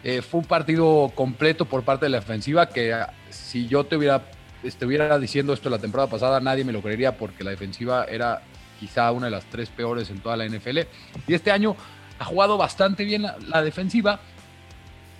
Eh, 0.03 0.21
fue 0.21 0.41
un 0.41 0.45
partido 0.45 1.11
completo 1.15 1.65
por 1.65 1.83
parte 1.83 2.05
de 2.05 2.09
la 2.09 2.19
defensiva 2.19 2.67
que 2.67 2.93
ah, 2.93 3.13
si 3.29 3.67
yo 3.67 3.85
te 3.85 3.95
hubiera, 3.95 4.23
estuviera 4.61 5.17
diciendo 5.17 5.53
esto 5.53 5.69
la 5.69 5.79
temporada 5.79 6.09
pasada, 6.09 6.39
nadie 6.41 6.65
me 6.65 6.73
lo 6.73 6.81
creería 6.81 7.17
porque 7.17 7.43
la 7.43 7.51
defensiva 7.51 8.05
era 8.05 8.41
quizá 8.79 9.11
una 9.13 9.27
de 9.27 9.31
las 9.31 9.45
tres 9.45 9.69
peores 9.69 10.09
en 10.09 10.19
toda 10.19 10.35
la 10.35 10.45
NFL. 10.45 10.79
Y 11.25 11.33
este 11.33 11.51
año 11.51 11.77
ha 12.19 12.25
jugado 12.25 12.57
bastante 12.57 13.05
bien 13.05 13.21
la, 13.47 13.61
defensiva. 13.63 14.19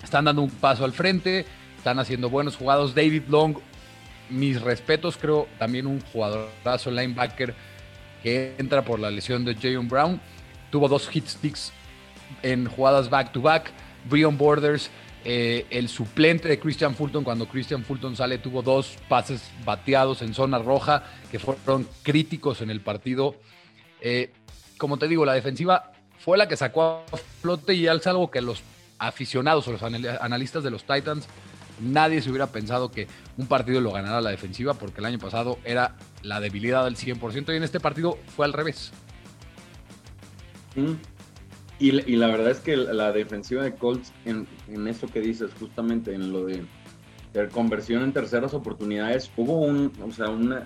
Están 0.02 0.26
dando 0.26 0.42
un 0.42 0.50
paso 0.50 0.84
al 0.84 0.92
frente, 0.92 1.46
están 1.78 1.98
haciendo 1.98 2.28
buenos 2.28 2.56
jugados. 2.56 2.94
David 2.94 3.22
Long, 3.28 3.56
mis 4.28 4.60
respetos, 4.60 5.16
creo 5.16 5.48
también 5.58 5.86
un 5.86 6.02
jugadorazo 6.12 6.90
linebacker 6.90 7.54
que 8.22 8.54
entra 8.58 8.82
por 8.82 9.00
la 9.00 9.10
lesión 9.10 9.46
de 9.46 9.54
Jayon 9.54 9.88
Brown. 9.88 10.20
Tuvo 10.70 10.88
dos 10.88 11.08
hit 11.08 11.26
sticks 11.26 11.72
en 12.42 12.66
jugadas 12.66 13.08
back-to-back. 13.08 13.72
Brion 14.08 14.36
Borders, 14.36 14.90
eh, 15.24 15.66
el 15.70 15.88
suplente 15.88 16.48
de 16.48 16.58
Christian 16.58 16.94
Fulton, 16.94 17.24
cuando 17.24 17.46
Christian 17.46 17.84
Fulton 17.84 18.16
sale, 18.16 18.38
tuvo 18.38 18.62
dos 18.62 18.96
pases 19.08 19.50
bateados 19.64 20.22
en 20.22 20.34
zona 20.34 20.58
roja 20.58 21.04
que 21.30 21.38
fueron 21.38 21.88
críticos 22.02 22.60
en 22.60 22.70
el 22.70 22.80
partido. 22.80 23.36
Eh, 24.00 24.32
como 24.76 24.98
te 24.98 25.08
digo, 25.08 25.24
la 25.24 25.32
defensiva 25.32 25.92
fue 26.18 26.36
la 26.36 26.48
que 26.48 26.56
sacó 26.56 27.04
a 27.10 27.16
flote 27.40 27.74
y 27.74 27.86
es 27.86 28.06
algo 28.06 28.30
que 28.30 28.40
los 28.40 28.62
aficionados 28.98 29.66
o 29.68 29.72
los 29.72 29.82
analistas 29.82 30.62
de 30.62 30.70
los 30.70 30.84
Titans 30.84 31.26
nadie 31.80 32.22
se 32.22 32.30
hubiera 32.30 32.46
pensado 32.46 32.90
que 32.90 33.08
un 33.36 33.46
partido 33.46 33.80
lo 33.80 33.92
ganara 33.92 34.20
la 34.20 34.30
defensiva 34.30 34.74
porque 34.74 35.00
el 35.00 35.06
año 35.06 35.18
pasado 35.18 35.58
era 35.64 35.96
la 36.22 36.40
debilidad 36.40 36.84
del 36.84 36.96
100% 36.96 37.52
y 37.52 37.56
en 37.56 37.62
este 37.62 37.80
partido 37.80 38.18
fue 38.36 38.46
al 38.46 38.52
revés. 38.52 38.92
Mm. 40.76 40.92
Y, 41.78 41.90
la 42.16 42.28
verdad 42.28 42.50
es 42.50 42.60
que 42.60 42.76
la 42.76 43.12
defensiva 43.12 43.62
de 43.64 43.74
Colts, 43.74 44.12
en, 44.24 44.46
eso 44.86 45.08
que 45.08 45.20
dices, 45.20 45.50
justamente 45.58 46.14
en 46.14 46.32
lo 46.32 46.44
de, 46.44 46.64
conversión 47.52 48.04
en 48.04 48.12
terceras 48.12 48.54
oportunidades, 48.54 49.30
hubo 49.36 49.58
un, 49.58 49.92
o 50.02 50.12
sea, 50.12 50.28
una, 50.28 50.64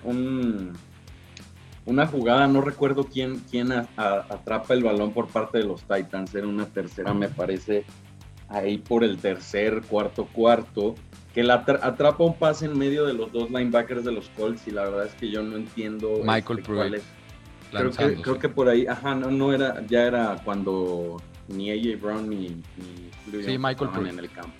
una 1.85 2.05
jugada, 2.05 2.47
no 2.47 2.61
recuerdo 2.61 3.05
quién, 3.05 3.39
quién 3.49 3.71
atrapa 3.71 4.73
el 4.75 4.83
balón 4.83 5.11
por 5.11 5.27
parte 5.27 5.57
de 5.57 5.63
los 5.63 5.81
Titans, 5.81 6.33
era 6.35 6.47
una 6.47 6.67
tercera, 6.67 7.11
me 7.13 7.27
parece, 7.27 7.85
ahí 8.47 8.77
por 8.77 9.03
el 9.03 9.17
tercer, 9.17 9.81
cuarto, 9.89 10.27
cuarto, 10.31 10.93
que 11.33 11.43
la 11.43 11.55
atrapa 11.55 12.23
un 12.23 12.35
pase 12.35 12.65
en 12.65 12.77
medio 12.77 13.05
de 13.05 13.13
los 13.13 13.31
dos 13.31 13.49
linebackers 13.49 14.03
de 14.03 14.11
los 14.11 14.29
Colts 14.29 14.67
y 14.67 14.71
la 14.71 14.83
verdad 14.83 15.05
es 15.07 15.13
que 15.15 15.29
yo 15.29 15.41
no 15.41 15.57
entiendo 15.57 16.21
Michael 16.23 16.59
este, 16.59 16.73
cuál 16.73 16.93
Creo 17.71 17.91
que, 17.91 18.15
creo 18.21 18.39
que 18.39 18.49
por 18.49 18.67
ahí, 18.67 18.87
ajá, 18.87 19.15
no, 19.15 19.29
no 19.29 19.53
era, 19.53 19.85
ya 19.87 20.05
era 20.05 20.41
cuando 20.43 21.17
ni 21.47 21.71
AJ 21.71 22.01
Brown 22.01 22.29
ni, 22.29 22.49
ni 22.49 23.43
sí, 23.43 23.57
Michael 23.57 23.89
estaban 23.89 24.07
en 24.07 24.19
el 24.19 24.31
campo. 24.31 24.53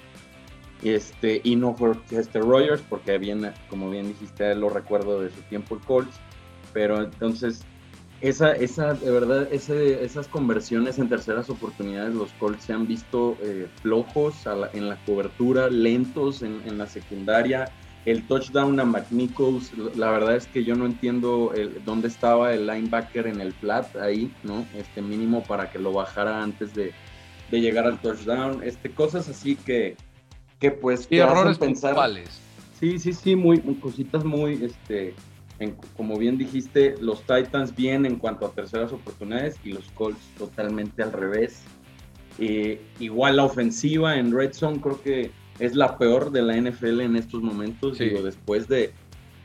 Este, 0.84 1.42
y 1.44 1.56
no 1.56 1.74
fue 1.74 1.94
este 2.12 2.40
Rogers, 2.40 2.82
porque 2.88 3.18
bien, 3.18 3.52
como 3.70 3.90
bien 3.90 4.08
dijiste, 4.08 4.56
lo 4.56 4.70
recuerdo 4.70 5.22
de 5.22 5.30
su 5.30 5.42
tiempo 5.44 5.76
el 5.76 5.82
Colts, 5.82 6.16
pero 6.72 7.02
entonces 7.02 7.66
esa, 8.22 8.52
esa, 8.52 8.94
de 8.94 9.12
verdad, 9.12 9.48
ese, 9.52 10.04
esas 10.04 10.28
conversiones 10.28 11.00
en 11.00 11.08
terceras 11.08 11.50
oportunidades, 11.50 12.14
los 12.14 12.32
Colts 12.34 12.64
se 12.64 12.74
han 12.74 12.86
visto 12.86 13.38
eh, 13.42 13.68
flojos 13.82 14.36
en 14.74 14.90
la 14.90 14.98
cobertura, 15.06 15.70
lentos 15.70 16.42
en, 16.42 16.78
la 16.78 16.86
secundaria. 16.86 17.72
El 18.06 18.26
touchdown 18.28 18.80
a 18.80 18.86
McNichols, 18.86 19.72
la 19.96 20.10
verdad 20.12 20.36
es 20.36 20.48
que 20.48 20.64
yo 20.64 20.76
no 20.76 20.86
entiendo 20.86 21.52
dónde 21.86 22.08
estaba 22.08 22.54
el 22.54 22.66
linebacker 22.66 23.28
en 23.28 23.42
el 23.42 23.54
flat 23.54 23.96
ahí, 23.98 24.34
¿no? 24.44 24.66
Este 24.76 25.02
mínimo 25.02 25.44
para 25.44 25.70
que 25.70 25.80
lo 25.80 25.92
bajara 25.92 26.42
antes 26.42 26.74
de, 26.74 26.94
llegar 27.52 27.86
al 27.86 28.00
touchdown. 28.00 28.64
Este, 28.64 28.90
cosas 28.92 29.28
así 29.28 29.56
que, 29.56 29.98
que 30.60 30.72
pues... 30.72 31.08
Y 31.10 31.18
errores 31.18 31.58
pensar. 31.58 31.96
Sí, 32.80 32.98
sí, 33.00 33.12
sí, 33.12 33.36
muy, 33.36 33.60
cositas 33.82 34.24
muy, 34.24 34.64
este, 34.64 35.14
como 35.98 36.18
bien 36.18 36.38
dijiste, 36.38 36.96
los 37.02 37.22
Titans 37.24 37.76
bien 37.76 38.06
en 38.06 38.16
cuanto 38.16 38.46
a 38.46 38.52
terceras 38.52 38.94
oportunidades 38.94 39.58
y 39.66 39.74
los 39.74 39.84
Colts 39.92 40.22
totalmente 40.38 41.04
al 41.04 41.12
revés. 41.12 41.64
Eh, 42.38 42.82
igual 43.00 43.36
la 43.36 43.44
ofensiva 43.44 44.16
en 44.18 44.32
Red 44.32 44.54
Zone 44.54 44.80
creo 44.80 45.02
que 45.02 45.32
es 45.60 45.76
la 45.76 45.98
peor 45.98 46.32
de 46.32 46.42
la 46.42 46.56
NFL 46.56 47.02
en 47.02 47.16
estos 47.16 47.42
momentos. 47.42 47.98
Digo, 47.98 48.22
después 48.22 48.68
de, 48.68 48.94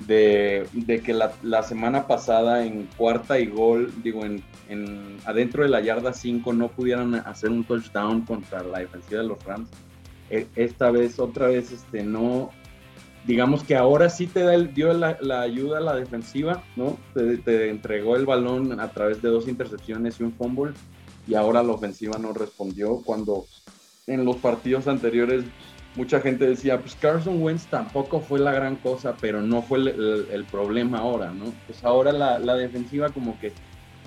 de, 0.06 0.66
que 1.04 1.14
la, 1.14 1.62
semana 1.62 2.06
pasada 2.06 2.64
en 2.64 2.88
cuarta 2.96 3.38
y 3.38 3.46
gol, 3.46 3.92
digo, 4.02 4.24
en, 4.24 4.42
en 4.68 5.18
adentro 5.24 5.62
de 5.62 5.68
la 5.68 5.80
yarda 5.80 6.12
5 6.12 6.52
no 6.52 6.68
pudieran 6.68 7.14
hacer 7.14 7.50
un 7.50 7.64
touchdown 7.64 8.22
contra 8.22 8.62
la 8.62 8.80
defensiva 8.80 9.22
de 9.22 9.28
los 9.28 9.42
Rams. 9.44 9.68
E, 10.30 10.46
esta 10.56 10.90
vez, 10.90 11.18
otra 11.18 11.48
vez, 11.48 11.72
este, 11.72 12.02
no, 12.02 12.50
digamos 13.26 13.64
que 13.64 13.76
ahora 13.76 14.10
sí 14.10 14.26
te 14.26 14.40
da 14.40 14.54
el, 14.54 14.74
dio 14.74 14.92
la, 14.92 15.16
ayuda 15.40 15.78
a 15.78 15.80
la 15.80 15.94
defensiva, 15.94 16.62
¿no? 16.76 16.98
Te, 17.14 17.70
entregó 17.70 18.16
el 18.16 18.26
balón 18.26 18.78
a 18.80 18.90
través 18.90 19.22
de 19.22 19.28
dos 19.28 19.48
intercepciones 19.48 20.20
y 20.20 20.24
un 20.24 20.32
fumble, 20.32 20.72
y 21.26 21.34
ahora 21.34 21.62
la 21.62 21.72
ofensiva 21.72 22.18
no 22.18 22.32
respondió 22.32 23.00
cuando 23.04 23.46
en 24.06 24.24
los 24.24 24.36
partidos 24.36 24.86
anteriores 24.86 25.44
mucha 25.96 26.20
gente 26.20 26.46
decía, 26.46 26.80
pues 26.80 26.94
Carson 26.96 27.40
Wentz 27.42 27.66
tampoco 27.66 28.20
fue 28.20 28.38
la 28.40 28.52
gran 28.52 28.76
cosa, 28.76 29.14
pero 29.20 29.40
no 29.40 29.62
fue 29.62 29.78
el, 29.78 30.46
problema 30.50 30.98
ahora, 30.98 31.32
¿no? 31.32 31.52
Pues 31.66 31.84
ahora 31.84 32.12
la, 32.12 32.56
defensiva 32.56 33.10
como 33.10 33.38
que 33.38 33.52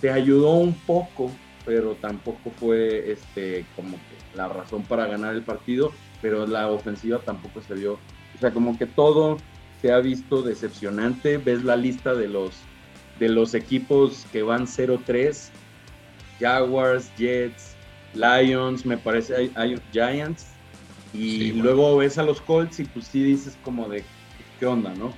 te 0.02 0.12
ayudó 0.12 0.52
un 0.56 0.74
poco, 0.74 1.32
pero 1.66 1.96
tampoco 1.96 2.52
fue 2.60 3.12
este, 3.12 3.66
como 3.76 3.92
que 3.92 4.38
la 4.38 4.48
razón 4.48 4.84
para 4.84 5.08
ganar 5.08 5.34
el 5.34 5.44
partido, 5.44 5.92
pero 6.22 6.46
la 6.46 6.70
ofensiva 6.70 7.20
tampoco 7.20 7.62
se 7.62 7.74
vio, 7.76 7.94
o 7.94 8.40
sea, 8.40 8.52
como 8.52 8.78
que 8.78 8.86
todo 8.86 9.38
se 9.82 9.92
ha 9.92 10.00
visto 10.00 10.42
decepcionante, 10.42 11.38
ves 11.38 11.64
la 11.64 11.76
lista 11.76 12.14
de 12.14 12.28
los, 12.28 12.52
de 13.20 13.30
los 13.30 13.54
equipos 13.54 14.26
que 14.32 14.44
van 14.44 14.66
0-3, 14.66 15.50
Jaguars, 16.40 17.12
Jets, 17.18 17.76
Lions, 18.14 18.86
me 18.86 18.98
parece, 18.98 19.52
hay 19.56 19.80
Giants, 19.92 20.57
y 21.18 21.52
luego 21.54 21.98
ves 21.98 22.18
a 22.18 22.24
los 22.24 22.42
Colts 22.42 22.80
y 22.80 22.86
pues 22.86 23.08
sí 23.08 23.24
dices 23.24 23.58
como 23.64 23.90
de, 23.90 24.04
¿qué 24.60 24.66
onda, 24.66 24.94
no? 24.94 25.14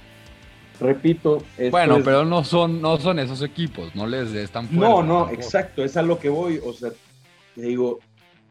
Repito. 0.80 1.44
Bueno, 1.72 2.00
pero 2.04 2.24
no 2.24 2.44
son, 2.44 2.82
no 2.82 2.98
son 2.98 3.20
esos 3.20 3.42
equipos, 3.42 3.94
no 3.96 4.08
les 4.08 4.32
des 4.32 4.50
tan 4.50 4.68
fuerte. 4.68 4.86
No, 4.86 5.04
no, 5.04 5.30
exacto, 5.30 5.84
es 5.84 5.98
a 5.98 6.02
lo 6.02 6.20
que 6.20 6.30
voy. 6.30 6.60
O 6.66 6.72
sea, 6.72 6.92
te 7.56 7.62
digo, 7.62 8.00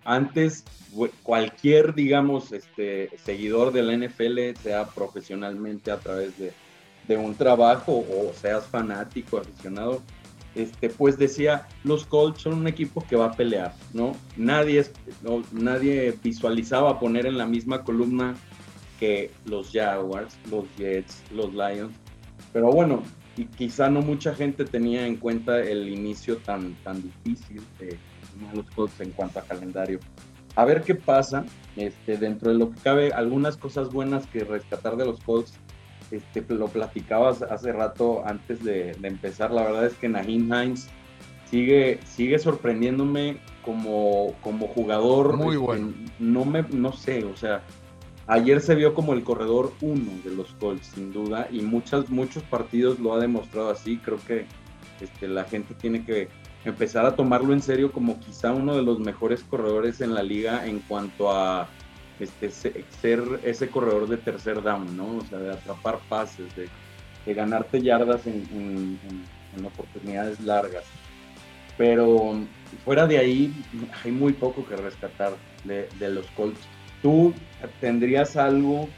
antes 0.04 0.64
cualquier, 1.22 1.94
digamos, 1.94 2.52
este, 2.52 3.10
seguidor 3.24 3.72
de 3.72 3.82
la 3.82 3.96
NFL, 3.96 4.60
sea 4.62 4.86
profesionalmente 4.86 5.90
a 5.90 5.98
través 5.98 6.38
de, 6.38 6.52
de 7.06 7.16
un 7.16 7.34
trabajo 7.34 7.92
o 7.92 8.32
seas 8.34 8.66
fanático, 8.66 9.38
aficionado, 9.38 10.02
este, 10.58 10.90
pues 10.90 11.16
decía, 11.16 11.68
los 11.84 12.04
Colts 12.04 12.42
son 12.42 12.54
un 12.54 12.66
equipo 12.66 13.04
que 13.08 13.16
va 13.16 13.26
a 13.26 13.32
pelear, 13.32 13.74
¿no? 13.92 14.16
Nadie, 14.36 14.84
nadie 15.52 16.14
visualizaba 16.22 16.98
poner 16.98 17.26
en 17.26 17.38
la 17.38 17.46
misma 17.46 17.84
columna 17.84 18.34
que 18.98 19.30
los 19.44 19.70
Jaguars, 19.72 20.36
los 20.50 20.64
Jets, 20.76 21.22
los 21.32 21.52
Lions. 21.52 21.94
Pero 22.52 22.72
bueno, 22.72 23.02
y 23.36 23.44
quizá 23.44 23.88
no 23.88 24.02
mucha 24.02 24.34
gente 24.34 24.64
tenía 24.64 25.06
en 25.06 25.16
cuenta 25.16 25.60
el 25.60 25.88
inicio 25.88 26.38
tan, 26.38 26.74
tan 26.82 27.02
difícil 27.02 27.62
de 27.78 27.96
los 28.52 28.68
Colts 28.70 29.00
en 29.00 29.12
cuanto 29.12 29.38
a 29.38 29.42
calendario. 29.42 30.00
A 30.56 30.64
ver 30.64 30.82
qué 30.82 30.96
pasa, 30.96 31.44
este, 31.76 32.16
dentro 32.16 32.50
de 32.50 32.58
lo 32.58 32.70
que 32.70 32.80
cabe, 32.80 33.12
algunas 33.12 33.56
cosas 33.56 33.92
buenas 33.92 34.26
que 34.26 34.40
rescatar 34.40 34.96
de 34.96 35.06
los 35.06 35.20
Colts 35.20 35.52
este, 36.10 36.44
lo 36.54 36.68
platicabas 36.68 37.42
hace 37.42 37.72
rato 37.72 38.22
antes 38.26 38.64
de, 38.64 38.96
empezar, 39.02 39.50
la 39.50 39.62
verdad 39.62 39.86
es 39.86 39.94
que 39.94 40.08
Naheem 40.08 40.52
Hines 40.52 40.88
sigue, 41.50 42.00
sigue 42.04 42.38
sorprendiéndome 42.38 43.38
como, 43.62 44.34
como 44.42 44.68
jugador. 44.68 45.36
Muy 45.36 45.54
este, 45.54 45.58
bueno. 45.58 45.92
No, 46.18 46.44
me, 46.44 46.62
no 46.62 46.92
sé, 46.92 47.24
o 47.24 47.36
sea, 47.36 47.62
ayer 48.26 48.60
se 48.60 48.74
vio 48.74 48.94
como 48.94 49.12
el 49.12 49.22
corredor 49.22 49.72
uno 49.80 50.10
de 50.24 50.34
los 50.34 50.52
Colts, 50.54 50.86
sin 50.94 51.12
duda, 51.12 51.48
y 51.50 51.60
muchas, 51.60 52.08
muchos 52.10 52.42
partidos 52.44 52.98
lo 52.98 53.14
ha 53.14 53.20
demostrado 53.20 53.70
así. 53.70 53.98
Creo 53.98 54.18
que 54.26 54.46
este, 55.00 55.28
la 55.28 55.44
gente 55.44 55.74
tiene 55.74 56.04
que 56.04 56.28
empezar 56.64 57.06
a 57.06 57.14
tomarlo 57.14 57.52
en 57.52 57.62
serio 57.62 57.92
como 57.92 58.18
quizá 58.20 58.52
uno 58.52 58.76
de 58.76 58.82
los 58.82 58.98
mejores 58.98 59.42
corredores 59.44 60.00
en 60.00 60.14
la 60.14 60.22
liga 60.22 60.66
en 60.66 60.80
cuanto 60.80 61.30
a 61.30 61.68
este, 62.20 62.50
ser 62.50 63.22
ese 63.44 63.68
corredor 63.68 64.08
de 64.08 64.16
tercer 64.16 64.62
down, 64.62 64.96
¿no? 64.96 65.18
O 65.18 65.24
sea, 65.24 65.38
de 65.38 65.52
atrapar 65.52 65.98
pases, 66.08 66.46
de, 66.56 66.68
ganarte 67.34 67.82
yardas 67.82 68.26
en, 68.26 68.98
oportunidades 69.64 70.40
largas. 70.40 70.84
Pero 71.76 72.40
fuera 72.84 73.06
de 73.06 73.18
ahí, 73.18 73.52
hay 74.04 74.10
muy 74.10 74.32
poco 74.32 74.64
que 74.66 74.76
rescatar 74.76 75.34
de, 75.64 75.88
los 76.08 76.26
Colts. 76.28 76.60
¿Tú 77.02 77.34
tendrías 77.80 78.36
algo 78.36 78.88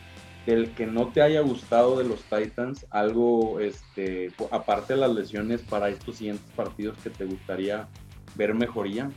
del 0.46 0.70
que 0.70 0.86
no 0.86 1.08
te 1.08 1.22
haya 1.22 1.40
gustado 1.40 1.98
de 1.98 2.04
los 2.04 2.22
Titans? 2.24 2.86
Algo, 2.90 3.58
este, 3.58 4.32
aparte 4.50 4.94
de 4.94 5.00
las 5.00 5.10
lesiones, 5.10 5.60
para 5.62 5.88
estos 5.88 6.16
siguientes 6.16 6.46
partidos 6.54 6.96
que 7.02 7.10
te 7.10 7.24
gustaría 7.24 7.88
ver 8.36 8.54
mejoría? 8.54 9.10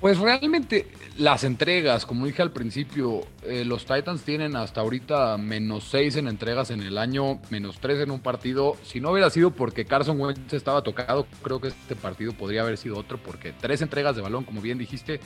Pues 0.00 0.18
realmente 0.18 0.86
las 1.16 1.42
entregas, 1.42 2.06
como 2.06 2.26
dije 2.26 2.40
al 2.40 2.52
principio, 2.52 3.22
eh, 3.42 3.64
los 3.64 3.84
Titans 3.84 4.22
tienen 4.22 4.54
hasta 4.54 4.80
ahorita 4.80 5.36
menos 5.38 5.88
6 5.90 6.16
en 6.16 6.28
entregas 6.28 6.70
en 6.70 6.82
el 6.82 6.98
año, 6.98 7.40
menos 7.50 7.80
3 7.80 8.02
en 8.02 8.12
un 8.12 8.20
partido. 8.20 8.76
Si 8.84 9.00
no 9.00 9.10
hubiera 9.10 9.28
sido 9.28 9.50
porque 9.50 9.86
Carson 9.86 10.20
Wentz 10.20 10.52
estaba 10.52 10.82
tocado, 10.82 11.26
creo 11.42 11.60
que 11.60 11.68
este 11.68 11.96
partido 11.96 12.32
podría 12.32 12.62
haber 12.62 12.76
sido 12.78 12.96
otro, 12.96 13.18
porque 13.18 13.52
tres 13.52 13.82
entregas 13.82 14.14
de 14.14 14.22
balón, 14.22 14.44
como 14.44 14.60
bien 14.60 14.78
dijiste, 14.78 15.18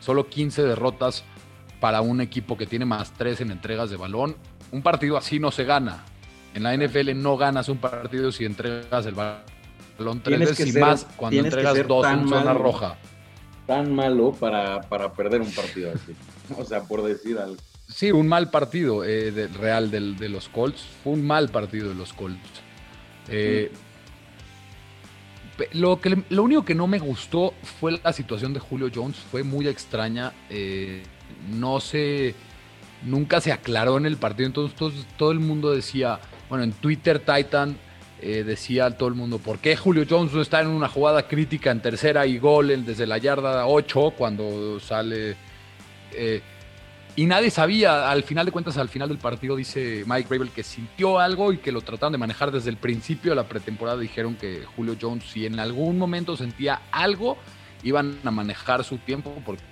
solo 0.00 0.28
15 0.28 0.62
derrotas 0.64 1.22
para 1.78 2.00
un 2.00 2.20
equipo 2.20 2.58
que 2.58 2.66
tiene 2.66 2.86
más 2.86 3.12
3 3.12 3.42
en 3.42 3.52
entregas 3.52 3.88
de 3.88 3.96
balón. 3.96 4.34
Un 4.72 4.82
partido 4.82 5.16
así 5.16 5.38
no 5.38 5.52
se 5.52 5.62
gana. 5.62 6.04
En 6.54 6.64
la 6.64 6.76
NFL 6.76 7.14
no 7.14 7.36
ganas 7.36 7.68
un 7.68 7.78
partido 7.78 8.32
si 8.32 8.44
entregas 8.44 9.06
el 9.06 9.14
balón 9.14 10.22
tres 10.24 10.40
veces 10.40 10.74
y 10.74 10.78
más 10.80 11.06
cuando 11.16 11.38
entregas 11.38 11.86
dos 11.86 12.04
en 12.04 12.28
zona 12.28 12.52
roja 12.52 12.98
tan 13.68 13.94
malo 13.94 14.32
para, 14.32 14.80
perder 15.12 15.42
un 15.42 15.52
partido 15.52 15.92
así. 15.94 16.12
O 16.58 16.64
sea, 16.64 16.82
por 16.84 17.02
decir 17.02 17.36
algo. 17.38 17.58
Sí, 17.86 18.10
un 18.10 18.26
mal 18.26 18.50
partido 18.50 19.04
eh, 19.04 19.48
real 19.48 19.90
de 19.90 20.28
los 20.30 20.48
Colts. 20.48 20.80
Fue 21.04 21.12
un 21.12 21.26
mal 21.26 21.50
partido 21.50 21.90
de 21.90 21.94
los 21.94 22.14
Colts. 22.14 22.40
Eh, 23.28 23.70
lo, 25.72 26.00
que, 26.00 26.22
lo 26.30 26.42
único 26.42 26.64
que 26.64 26.74
no 26.74 26.86
me 26.86 26.98
gustó 26.98 27.52
fue 27.78 28.00
la 28.02 28.14
situación 28.14 28.54
de 28.54 28.60
Julio 28.60 28.90
Jones. 28.94 29.18
Fue 29.30 29.42
muy 29.42 29.68
extraña. 29.68 30.32
Eh, 30.48 31.02
no 31.50 31.80
se. 31.80 32.34
Nunca 33.04 33.42
se 33.42 33.52
aclaró 33.52 33.98
en 33.98 34.06
el 34.06 34.16
partido. 34.16 34.46
Entonces 34.46 35.06
todo 35.18 35.32
el 35.32 35.40
mundo 35.40 35.70
decía. 35.70 36.18
Bueno, 36.48 36.64
en 36.64 36.72
Twitter 36.72 37.18
Titan 37.18 37.76
eh, 38.20 38.42
decía 38.44 38.90
todo 38.90 39.08
el 39.08 39.14
mundo, 39.14 39.38
¿por 39.38 39.58
qué 39.58 39.76
Julio 39.76 40.04
Jones 40.08 40.34
está 40.34 40.60
en 40.60 40.68
una 40.68 40.88
jugada 40.88 41.28
crítica 41.28 41.70
en 41.70 41.80
tercera 41.80 42.26
y 42.26 42.38
gol 42.38 42.84
desde 42.84 43.06
la 43.06 43.18
yarda 43.18 43.66
8 43.66 44.14
cuando 44.16 44.80
sale? 44.80 45.36
Eh, 46.12 46.42
y 47.14 47.26
nadie 47.26 47.50
sabía, 47.50 48.10
al 48.10 48.22
final 48.22 48.46
de 48.46 48.52
cuentas, 48.52 48.76
al 48.76 48.88
final 48.88 49.08
del 49.08 49.18
partido 49.18 49.56
dice 49.56 50.04
Mike 50.06 50.28
Rabel 50.30 50.50
que 50.50 50.62
sintió 50.62 51.18
algo 51.18 51.52
y 51.52 51.58
que 51.58 51.72
lo 51.72 51.80
trataron 51.80 52.12
de 52.12 52.18
manejar 52.18 52.52
desde 52.52 52.70
el 52.70 52.76
principio 52.76 53.32
de 53.32 53.36
la 53.36 53.48
pretemporada. 53.48 53.98
Dijeron 53.98 54.36
que 54.36 54.64
Julio 54.76 54.96
Jones, 55.00 55.24
si 55.24 55.44
en 55.44 55.58
algún 55.58 55.98
momento 55.98 56.36
sentía 56.36 56.82
algo, 56.92 57.36
iban 57.82 58.18
a 58.24 58.30
manejar 58.30 58.84
su 58.84 58.98
tiempo 58.98 59.34
porque 59.44 59.64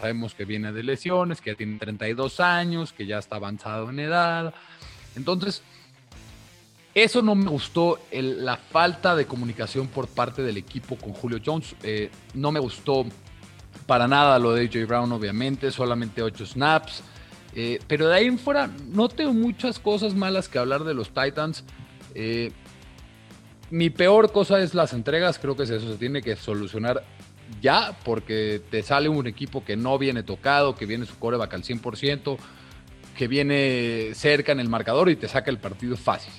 sabemos 0.00 0.34
que 0.34 0.44
viene 0.44 0.72
de 0.72 0.82
lesiones, 0.82 1.40
que 1.40 1.54
tiene 1.54 1.78
32 1.78 2.40
años, 2.40 2.92
que 2.92 3.06
ya 3.06 3.18
está 3.18 3.36
avanzado 3.36 3.90
en 3.90 4.00
edad. 4.00 4.54
Entonces, 5.14 5.62
eso 6.94 7.22
no 7.22 7.34
me 7.34 7.48
gustó, 7.48 8.00
la 8.12 8.56
falta 8.56 9.14
de 9.14 9.26
comunicación 9.26 9.86
por 9.88 10.08
parte 10.08 10.42
del 10.42 10.56
equipo 10.56 10.96
con 10.96 11.12
Julio 11.12 11.38
Jones. 11.44 11.76
Eh, 11.82 12.10
no 12.34 12.50
me 12.50 12.58
gustó 12.58 13.06
para 13.86 14.08
nada 14.08 14.38
lo 14.38 14.54
de 14.54 14.64
AJ 14.64 14.86
Brown, 14.86 15.12
obviamente, 15.12 15.70
solamente 15.70 16.22
8 16.22 16.46
snaps. 16.46 17.02
Eh, 17.54 17.80
pero 17.86 18.08
de 18.08 18.16
ahí 18.16 18.26
en 18.26 18.38
fuera, 18.38 18.70
no 18.88 19.08
tengo 19.08 19.32
muchas 19.32 19.78
cosas 19.78 20.14
malas 20.14 20.48
que 20.48 20.58
hablar 20.58 20.84
de 20.84 20.94
los 20.94 21.10
Titans. 21.10 21.64
Eh, 22.14 22.52
mi 23.70 23.90
peor 23.90 24.32
cosa 24.32 24.60
es 24.60 24.74
las 24.74 24.92
entregas, 24.92 25.38
creo 25.38 25.56
que 25.56 25.62
eso, 25.64 25.80
se 25.80 25.96
tiene 25.96 26.22
que 26.22 26.34
solucionar 26.34 27.04
ya, 27.60 27.96
porque 28.04 28.62
te 28.70 28.82
sale 28.82 29.08
un 29.08 29.26
equipo 29.26 29.64
que 29.64 29.76
no 29.76 29.96
viene 29.98 30.22
tocado, 30.22 30.74
que 30.74 30.86
viene 30.86 31.06
su 31.06 31.16
coreback 31.18 31.54
al 31.54 31.62
100%, 31.62 32.36
que 33.16 33.28
viene 33.28 34.10
cerca 34.14 34.52
en 34.52 34.60
el 34.60 34.68
marcador 34.68 35.08
y 35.08 35.16
te 35.16 35.28
saca 35.28 35.50
el 35.50 35.58
partido 35.58 35.96
fácil. 35.96 36.32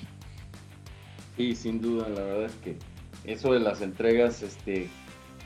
Sí, 1.41 1.55
sin 1.55 1.81
duda, 1.81 2.07
la 2.07 2.21
verdad 2.21 2.43
es 2.43 2.55
que 2.57 2.75
eso 3.23 3.51
de 3.51 3.59
las 3.59 3.81
entregas, 3.81 4.43
este, 4.43 4.87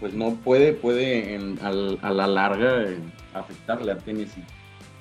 pues 0.01 0.13
no 0.13 0.36
puede, 0.36 0.73
puede 0.73 1.39
a 1.62 1.71
la 2.12 2.27
larga 2.27 2.84
eh, 2.84 2.97
afectarle 3.34 3.93
a 3.93 3.97
Tennessee. 3.97 4.43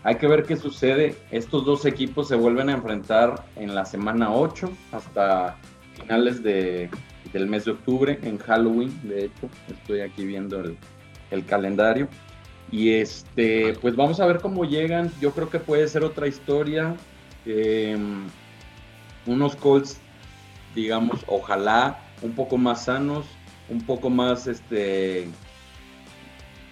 Hay 0.04 0.14
que 0.18 0.28
ver 0.28 0.44
qué 0.44 0.54
sucede. 0.54 1.16
Estos 1.32 1.64
dos 1.64 1.84
equipos 1.84 2.28
se 2.28 2.36
vuelven 2.36 2.68
a 2.68 2.74
enfrentar 2.74 3.44
en 3.56 3.74
la 3.74 3.84
semana 3.84 4.32
8 4.32 4.70
hasta 4.92 5.56
finales 5.94 6.44
de, 6.44 6.88
del 7.32 7.48
mes 7.48 7.64
de 7.64 7.72
octubre, 7.72 8.20
en 8.22 8.38
Halloween, 8.38 8.96
de 9.02 9.24
hecho. 9.24 9.48
Estoy 9.68 10.00
aquí 10.02 10.24
viendo 10.24 10.62
el, 11.32 11.44
calendario. 11.46 12.06
Y 12.70 12.90
este, 12.90 13.74
pues 13.82 13.96
vamos 13.96 14.20
a 14.20 14.26
ver 14.26 14.38
cómo 14.38 14.64
llegan. 14.64 15.10
Yo 15.20 15.32
creo 15.32 15.50
que 15.50 15.58
puede 15.58 15.88
ser 15.88 16.04
otra 16.04 16.28
historia. 16.28 16.94
Em, 17.46 18.28
unos 19.26 19.56
Colts 19.56 19.98
digamos, 20.74 21.24
ojalá 21.26 22.00
un 22.22 22.32
poco 22.32 22.56
más 22.56 22.84
sanos, 22.84 23.26
un 23.68 23.80
poco 23.80 24.10
más, 24.10 24.46
este, 24.46 25.28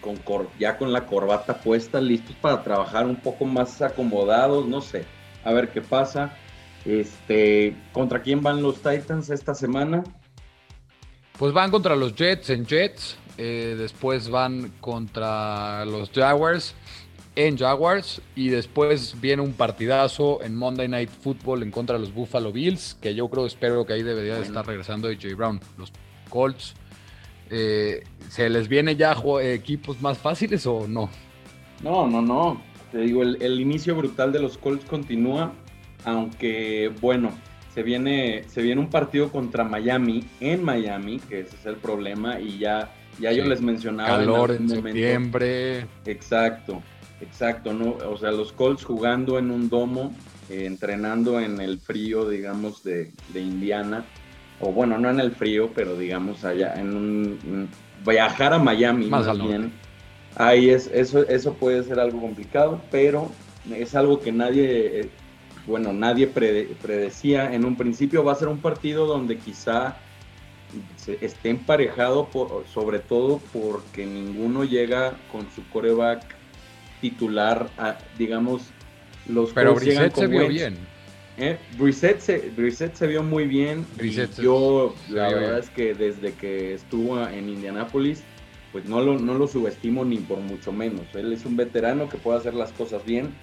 con 0.00 0.18
ya 0.58 0.76
con 0.76 0.92
la 0.92 1.06
corbata 1.06 1.58
puesta, 1.58 2.00
listos 2.00 2.36
para 2.36 2.62
trabajar 2.62 3.06
un 3.06 3.16
poco 3.16 3.44
más 3.44 3.80
acomodados, 3.80 4.66
no 4.66 4.80
sé, 4.80 5.04
a 5.44 5.52
ver 5.52 5.70
qué 5.70 5.80
pasa. 5.80 6.36
Este, 6.84 7.76
¿contra 7.92 8.22
quién 8.22 8.42
van 8.42 8.60
los 8.60 8.82
Titans 8.82 9.30
esta 9.30 9.54
semana? 9.54 10.02
Pues 11.38 11.52
van 11.52 11.70
contra 11.70 11.94
los 11.94 12.14
Jets 12.14 12.50
en 12.50 12.66
Jets, 12.66 13.16
eh, 13.38 13.76
después 13.78 14.28
van 14.28 14.72
contra 14.80 15.84
los 15.84 16.10
Jaguars 16.10 16.74
en 17.34 17.56
Jaguars 17.56 18.20
y 18.36 18.48
después 18.48 19.16
viene 19.20 19.42
un 19.42 19.52
partidazo 19.52 20.42
en 20.42 20.54
Monday 20.54 20.88
Night 20.88 21.10
Football 21.10 21.62
en 21.62 21.70
contra 21.70 21.96
de 21.96 22.00
los 22.00 22.14
Buffalo 22.14 22.52
Bills, 22.52 22.96
que 23.00 23.14
yo 23.14 23.28
creo, 23.28 23.46
espero 23.46 23.86
que 23.86 23.94
ahí 23.94 24.02
debería 24.02 24.36
de 24.36 24.42
estar 24.42 24.66
regresando 24.66 25.08
AJ 25.08 25.34
Brown. 25.36 25.60
Los 25.78 25.92
Colts, 26.28 26.74
eh, 27.50 28.04
¿se 28.28 28.48
les 28.50 28.68
viene 28.68 28.96
ya 28.96 29.16
equipos 29.42 30.00
más 30.00 30.18
fáciles 30.18 30.66
o 30.66 30.86
no? 30.86 31.10
No, 31.82 32.06
no, 32.06 32.20
no. 32.20 32.62
Te 32.90 32.98
digo, 32.98 33.22
el, 33.22 33.60
inicio 33.60 33.96
brutal 33.96 34.32
de 34.32 34.40
los 34.40 34.58
Colts 34.58 34.84
continúa, 34.84 35.52
aunque 36.04 36.92
bueno, 37.00 37.30
se 37.74 37.82
viene, 37.82 38.44
se 38.48 38.60
viene 38.60 38.82
un 38.82 38.90
partido 38.90 39.30
contra 39.30 39.64
Miami 39.64 40.24
en 40.40 40.62
Miami, 40.62 41.18
que 41.18 41.40
ese 41.40 41.56
es 41.56 41.64
el 41.64 41.76
problema, 41.76 42.38
y 42.38 42.58
ya, 42.58 42.94
ya 43.18 43.32
yo 43.32 43.46
les 43.46 43.62
mencionaba. 43.62 44.18
Calor 44.18 44.50
en, 44.50 44.68
septiembre. 44.68 45.86
Exacto, 46.04 46.82
exacto, 47.22 47.72
¿no? 47.72 47.96
O 48.08 48.16
sea, 48.16 48.30
los 48.30 48.52
Colts 48.52 48.84
jugando 48.84 49.38
en 49.38 49.50
un 49.50 49.68
domo, 49.68 50.14
eh, 50.50 50.66
entrenando 50.66 51.40
en 51.40 51.60
el 51.60 51.78
frío, 51.78 52.28
digamos, 52.28 52.82
de, 52.84 53.12
Indiana, 53.34 54.04
o 54.60 54.72
bueno, 54.72 54.98
no 54.98 55.08
en 55.10 55.20
el 55.20 55.32
frío, 55.32 55.70
pero 55.74 55.96
digamos 55.96 56.44
allá, 56.44 56.74
en 56.74 56.94
un, 56.94 57.68
viajar 58.04 58.52
a 58.52 58.58
Miami 58.58 59.06
más, 59.06 59.38
bien 59.38 59.72
Ahí 60.36 60.70
es, 60.70 60.86
eso, 60.92 61.28
eso 61.28 61.54
puede 61.54 61.82
ser 61.84 62.00
algo 62.00 62.20
complicado, 62.20 62.80
pero 62.90 63.30
es 63.70 63.94
algo 63.94 64.20
que 64.20 64.32
nadie, 64.32 65.10
bueno, 65.66 65.92
nadie 65.92 66.26
predecía. 66.26 67.52
En 67.52 67.66
un 67.66 67.76
principio 67.76 68.24
va 68.24 68.32
a 68.32 68.36
ser 68.36 68.48
un 68.48 68.58
partido 68.58 69.06
donde 69.06 69.36
quizá 69.36 69.96
esté 71.20 71.50
emparejado, 71.50 72.28
sobre 72.72 72.98
todo 72.98 73.40
porque 73.52 74.06
ninguno 74.06 74.64
llega 74.64 75.12
con 75.30 75.50
su 75.50 75.68
coreback 75.68 76.41
titular, 77.02 77.68
digamos, 78.16 78.62
los 79.28 79.52
Pero 79.52 79.74
Brissett 79.74 80.14
se 80.14 80.26
vio 80.26 80.48
bien. 80.48 80.78
¿Eh? 81.36 81.58
Brissett, 81.76 82.20
se, 82.20 83.06
vio 83.06 83.22
muy 83.22 83.46
bien. 83.46 83.84
yo, 84.38 84.94
la 85.10 85.28
verdad 85.28 85.58
es 85.58 85.68
que 85.70 85.94
desde 85.94 86.32
que 86.34 86.74
estuvo 86.74 87.26
en 87.26 87.48
Indianápolis, 87.48 88.22
pues 88.70 88.84
no 88.86 89.00
lo, 89.00 89.18
no 89.18 89.34
lo 89.34 89.48
subestimo 89.48 90.04
ni 90.04 90.18
por 90.18 90.38
mucho 90.38 90.72
menos. 90.72 91.02
Él 91.14 91.32
es 91.32 91.44
un 91.44 91.56
veterano 91.56 92.08
que 92.08 92.16
puede 92.16 92.38
hacer 92.38 92.54
las 92.54 92.72
cosas 92.72 93.04
bien 93.04 93.34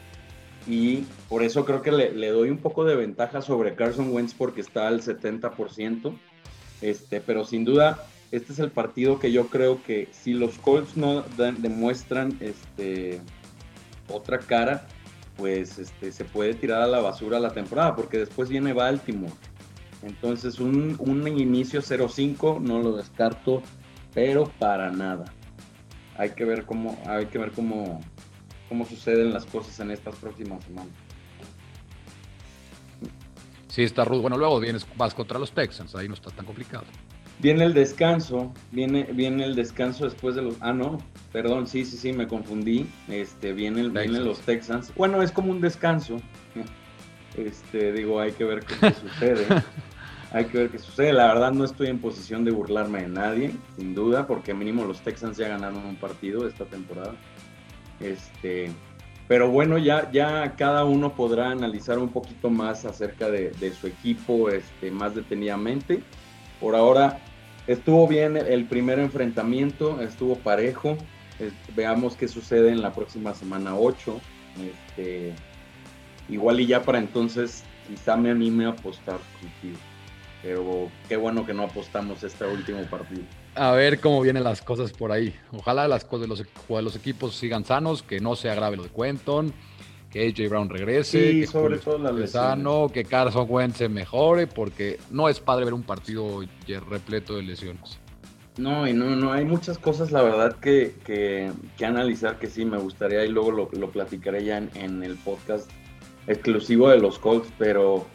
y 0.67 1.03
por 1.27 1.43
eso 1.43 1.65
creo 1.65 1.81
que 1.81 1.91
le, 1.91 2.29
doy 2.29 2.49
un 2.49 2.59
poco 2.59 2.85
de 2.85 2.95
ventaja 2.95 3.41
sobre 3.41 3.75
Carson 3.75 4.11
Wentz 4.13 4.33
porque 4.33 4.61
está 4.61 4.87
al 4.87 5.01
70%, 5.01 6.13
este, 6.81 7.21
pero 7.21 7.43
sin 7.43 7.65
duda 7.65 8.05
este 8.31 8.53
es 8.53 8.59
el 8.59 8.69
partido 8.69 9.19
que 9.19 9.31
yo 9.31 9.47
creo 9.47 9.81
que 9.83 10.07
si 10.11 10.33
los 10.33 10.57
Colts 10.59 10.95
no 10.95 11.23
demuestran 11.57 12.37
este, 12.39 13.21
otra 14.09 14.39
cara, 14.39 14.87
pues 15.37 15.79
este, 15.79 16.11
se 16.11 16.25
puede 16.25 16.53
tirar 16.53 16.81
a 16.81 16.87
la 16.87 16.99
basura 16.99 17.39
la 17.39 17.51
temporada 17.51 17.95
porque 17.95 18.17
después 18.17 18.49
viene 18.49 18.73
Baltimore. 18.73 19.33
Entonces 20.03 20.59
un, 20.59 20.95
un 20.99 21.27
inicio 21.27 21.81
0-5 21.81 22.59
no 22.61 22.79
lo 22.79 22.95
descarto 22.95 23.61
pero 24.13 24.51
para 24.59 24.91
nada. 24.91 25.25
Hay 26.17 26.31
que 26.31 26.45
ver 26.45 26.65
cómo, 26.65 27.01
hay 27.05 27.27
que 27.27 27.37
ver 27.37 27.51
cómo, 27.51 28.01
cómo 28.67 28.85
suceden 28.85 29.33
las 29.33 29.45
cosas 29.45 29.79
en 29.79 29.91
estas 29.91 30.15
próximas 30.15 30.63
semanas. 30.63 30.93
Sí, 33.67 33.83
está 33.83 34.03
rudo. 34.03 34.21
Bueno, 34.21 34.37
luego 34.37 34.59
vienes, 34.59 34.85
vas 34.97 35.13
contra 35.13 35.39
los 35.39 35.51
Texans, 35.51 35.95
ahí 35.95 36.07
no 36.07 36.15
está 36.15 36.31
tan 36.31 36.45
complicado. 36.45 36.85
Viene 37.39 37.63
el 37.63 37.73
descanso, 37.73 38.51
viene, 38.71 39.03
viene 39.03 39.45
el 39.45 39.55
descanso 39.55 40.03
después 40.03 40.35
de 40.35 40.41
los. 40.41 40.55
Ah, 40.59 40.73
no, 40.73 40.97
perdón, 41.31 41.67
sí, 41.67 41.85
sí, 41.85 41.97
sí, 41.97 42.13
me 42.13 42.27
confundí. 42.27 42.87
Este, 43.07 43.53
viene 43.53 43.81
el, 43.81 43.91
vienen 43.91 44.25
los 44.25 44.39
Texans. 44.41 44.93
Bueno, 44.95 45.21
es 45.21 45.31
como 45.31 45.51
un 45.51 45.61
descanso. 45.61 46.21
Este, 47.37 47.93
digo, 47.93 48.19
hay 48.19 48.31
que 48.31 48.43
ver 48.43 48.65
qué 48.65 48.91
sucede. 49.01 49.45
Hay 50.31 50.45
que 50.45 50.57
ver 50.57 50.69
qué 50.71 50.79
sucede. 50.79 51.13
La 51.13 51.27
verdad 51.27 51.53
no 51.53 51.63
estoy 51.63 51.87
en 51.87 51.99
posición 51.99 52.43
de 52.43 52.51
burlarme 52.51 53.03
de 53.03 53.07
nadie, 53.07 53.51
sin 53.77 53.95
duda, 53.95 54.27
porque 54.27 54.53
mínimo 54.53 54.83
los 54.83 54.99
Texans 55.01 55.37
ya 55.37 55.47
ganaron 55.47 55.85
un 55.85 55.95
partido 55.95 56.47
esta 56.47 56.65
temporada. 56.65 57.13
Este, 57.99 58.71
pero 59.29 59.49
bueno, 59.49 59.77
ya, 59.77 60.11
ya 60.11 60.55
cada 60.57 60.85
uno 60.85 61.13
podrá 61.13 61.51
analizar 61.51 61.99
un 61.99 62.09
poquito 62.09 62.49
más 62.49 62.83
acerca 62.85 63.29
de, 63.29 63.73
su 63.79 63.85
equipo 63.85 64.49
este, 64.49 64.89
más 64.89 65.13
detenidamente. 65.13 66.01
Por 66.59 66.75
ahora 66.75 67.19
estuvo 67.67 68.07
bien 68.07 68.37
el 68.37 68.65
primer 68.65 68.97
enfrentamiento, 68.97 70.01
estuvo 70.01 70.35
parejo. 70.35 70.97
Veamos 71.75 72.15
qué 72.15 72.27
sucede 72.27 72.71
en 72.71 72.81
la 72.81 72.93
próxima 72.93 73.33
semana 73.33 73.75
8. 73.75 74.19
Este, 74.97 75.33
igual 76.27 76.59
y 76.59 76.67
ya 76.67 76.83
para 76.83 76.99
entonces 76.99 77.63
quizá 77.87 78.15
me 78.15 78.31
anime 78.31 78.65
a 78.65 78.69
apostar 78.69 79.19
contigo. 79.39 79.77
Pero 80.41 80.89
qué 81.09 81.17
bueno 81.17 81.45
que 81.45 81.53
no 81.53 81.63
apostamos 81.63 82.23
este 82.23 82.45
último 82.45 82.81
partido. 82.83 83.23
A 83.55 83.71
ver 83.71 83.99
cómo 83.99 84.21
vienen 84.21 84.43
las 84.43 84.61
cosas 84.61 84.91
por 84.93 85.11
ahí. 85.11 85.35
Ojalá 85.51 85.87
las 85.87 86.05
cosas 86.05 86.21
de 86.21 86.27
los, 86.27 86.43
los 86.83 86.95
equipos 86.95 87.35
sigan 87.35 87.65
sanos, 87.65 88.03
que 88.03 88.19
no 88.19 88.35
se 88.35 88.49
agrave 88.49 88.77
lo 88.77 88.83
de 88.83 88.89
Quenton, 88.89 89.53
que 90.09 90.27
AJ 90.27 90.49
Brown 90.49 90.69
regrese, 90.69 91.31
que 91.41 91.47
sobre 91.47 91.77
todo 91.77 91.97
la 91.97 92.27
sano, 92.27 92.89
que 92.89 93.03
Carson 93.03 93.47
Wentz 93.49 93.77
se 93.77 93.89
mejore, 93.89 94.47
porque 94.47 94.99
no 95.11 95.27
es 95.27 95.39
padre 95.39 95.65
ver 95.65 95.73
un 95.73 95.83
partido 95.83 96.41
repleto 96.89 97.35
de 97.35 97.43
lesiones. 97.43 97.99
No, 98.59 98.85
y 98.85 98.91
no, 98.91 99.15
no, 99.15 99.31
hay 99.31 99.45
muchas 99.45 99.77
cosas, 99.77 100.11
la 100.11 100.21
verdad, 100.21 100.57
que, 100.57 100.93
que, 101.05 101.49
analizar 101.85 102.39
que 102.39 102.47
sí 102.47 102.65
me 102.65 102.77
gustaría 102.77 103.23
y 103.23 103.29
luego 103.29 103.51
lo, 103.51 103.69
lo 103.71 103.89
platicaré 103.89 104.43
ya 104.43 104.57
en, 104.57 105.01
el 105.01 105.15
podcast 105.15 105.71
exclusivo 106.27 106.89
de 106.89 106.97
los 106.97 107.17
Colts, 107.19 107.47
pero 107.57 108.05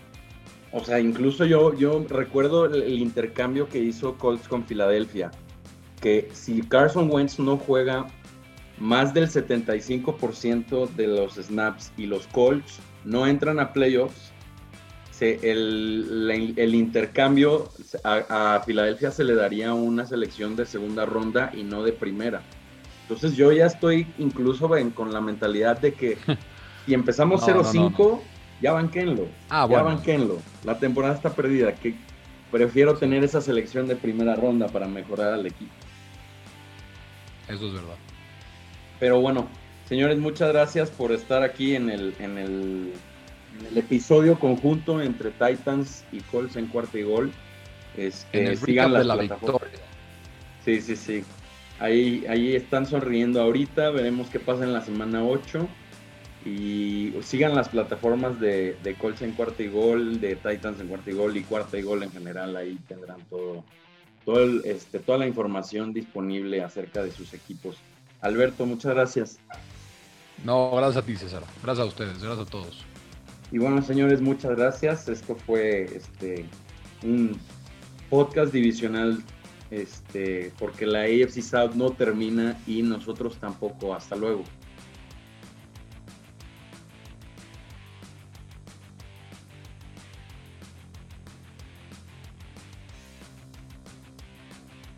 o 0.71 0.85
sea, 0.85 1.01
incluso 1.01 1.47
yo, 1.47 1.75
yo 1.75 2.05
recuerdo 2.11 2.67
el, 2.67 2.99
intercambio 2.99 3.71
que 3.71 3.79
hizo 3.79 4.19
Colts 4.19 4.47
con 4.47 4.67
Filadelfia, 4.67 5.31
que 6.03 6.29
si 6.35 6.61
Carson 6.61 7.11
Wentz 7.11 7.39
no 7.39 7.57
juega 7.57 8.07
más 8.77 9.15
del 9.15 9.31
75% 9.31 10.91
de 10.91 11.07
los 11.07 11.37
snaps 11.37 11.91
y 11.97 12.05
los 12.05 12.27
Colts 12.27 12.81
no 13.07 13.27
entran 13.27 13.61
a 13.61 13.73
playoffs, 13.73 14.34
el, 15.21 16.75
intercambio 16.75 17.71
a, 18.03 18.63
Filadelfia 18.65 19.11
se 19.11 19.25
le 19.25 19.35
daría 19.35 19.75
una 19.75 20.07
selección 20.07 20.57
de 20.57 20.67
segunda 20.67 21.07
ronda 21.07 21.51
y 21.55 21.63
no 21.63 21.83
de 21.83 21.93
primera. 21.93 22.43
Entonces 23.03 23.37
yo 23.37 23.53
ya 23.53 23.67
estoy 23.67 24.07
incluso 24.19 24.71
con 24.95 25.13
la 25.13 25.21
mentalidad 25.21 25.79
de 25.79 25.93
que 25.95 26.17
si 26.87 26.95
empezamos 26.95 27.47
0-5, 27.47 28.21
ya 28.61 28.73
banquenlo. 28.73 29.29
Ah, 29.51 29.67
ya 29.71 29.83
banquenlo. 29.83 30.39
La 30.65 30.79
temporada 30.79 31.15
está 31.15 31.31
perdida. 31.31 31.75
Que 31.75 31.95
prefiero 32.51 32.97
tener 32.97 33.25
esa 33.25 33.41
selección 33.41 33.87
de 33.87 33.97
primera 33.97 34.37
ronda 34.37 34.69
para 34.69 34.87
mejorar 34.87 35.35
al 35.35 35.47
equipo. 35.47 35.73
Eso 37.49 37.67
es 37.67 37.73
verdad. 37.75 37.97
Pero 39.01 39.21
bueno, 39.21 39.49
señores, 39.89 40.19
muchas 40.19 40.51
gracias 40.51 40.91
por 40.91 41.13
estar 41.13 41.43
aquí 41.43 41.75
en 41.75 41.91
el, 41.91 42.15
en 42.19 42.39
el, 42.39 42.93
episodio 43.75 44.39
conjunto 44.39 45.01
entre 45.01 45.31
Titans 45.31 46.05
y 46.13 46.21
Colts 46.21 46.57
en 46.57 46.67
cuarto 46.67 46.99
y 46.99 47.03
gol. 47.03 47.33
Este, 47.97 48.57
sigan 48.57 48.93
la 48.93 49.17
victoria. 49.17 49.79
Sí, 50.65 50.81
sí, 50.81 50.97
sí. 50.97 51.25
Ahí, 51.79 52.25
ahí 52.29 52.55
están 52.55 52.87
sonriendo 52.87 53.41
ahorita. 53.41 53.91
Veremos 53.91 54.29
qué 54.29 54.41
pasa 54.41 54.65
en 54.65 54.73
la 54.73 54.81
semana 54.81 55.25
8. 55.25 55.69
Y 56.47 57.15
sigan 57.23 57.55
las 57.55 57.71
plataformas 57.71 58.39
de, 58.39 58.77
de 58.83 58.95
Colts 58.95 59.23
en 59.23 59.33
cuarta 59.33 59.63
y 59.63 59.69
gol, 59.69 60.21
de 60.21 60.37
Titans 60.37 60.79
en 60.81 60.89
cuarta 60.89 61.11
y 61.11 61.15
gol 61.15 61.37
y 61.37 61.43
cuarta 61.43 61.79
y 61.79 61.83
gol 61.83 62.03
en 62.03 62.13
general. 62.13 62.55
Ahí 62.57 62.79
tendrán 62.87 63.21
todo, 63.31 63.65
todo 64.25 64.63
este, 64.63 64.99
toda 64.99 65.19
la 65.19 65.27
información 65.27 65.95
disponible 65.95 66.63
acerca 66.63 67.03
de 67.03 67.13
sus 67.13 67.33
equipos. 67.33 67.77
Alberto, 68.21 68.67
muchas 68.67 68.95
gracias. 68.95 69.39
No, 70.45 70.71
gracias 70.77 71.03
a 71.03 71.07
ti, 71.07 71.17
César. 71.17 71.43
Gracias 71.63 71.85
a 71.85 71.89
ustedes, 71.89 72.23
gracias 72.23 72.47
a 72.47 72.51
todos. 72.51 72.85
Y 73.51 73.59
bueno, 73.59 73.83
señores, 73.83 74.21
muchas 74.21 74.57
gracias. 74.57 75.09
Esto 75.09 75.35
fue 75.35 75.85
este 75.85 76.47
un 77.03 77.39
podcast 78.11 78.53
divisional 78.53 79.23
este 79.71 80.53
porque 80.59 80.87
la 80.87 81.03
AFC 81.03 81.43
South 81.43 81.75
no 81.75 81.91
termina 81.91 82.59
y 82.67 82.83
nosotros 82.83 83.37
tampoco. 83.39 83.95
Hasta 83.95 84.17
luego. 84.17 84.45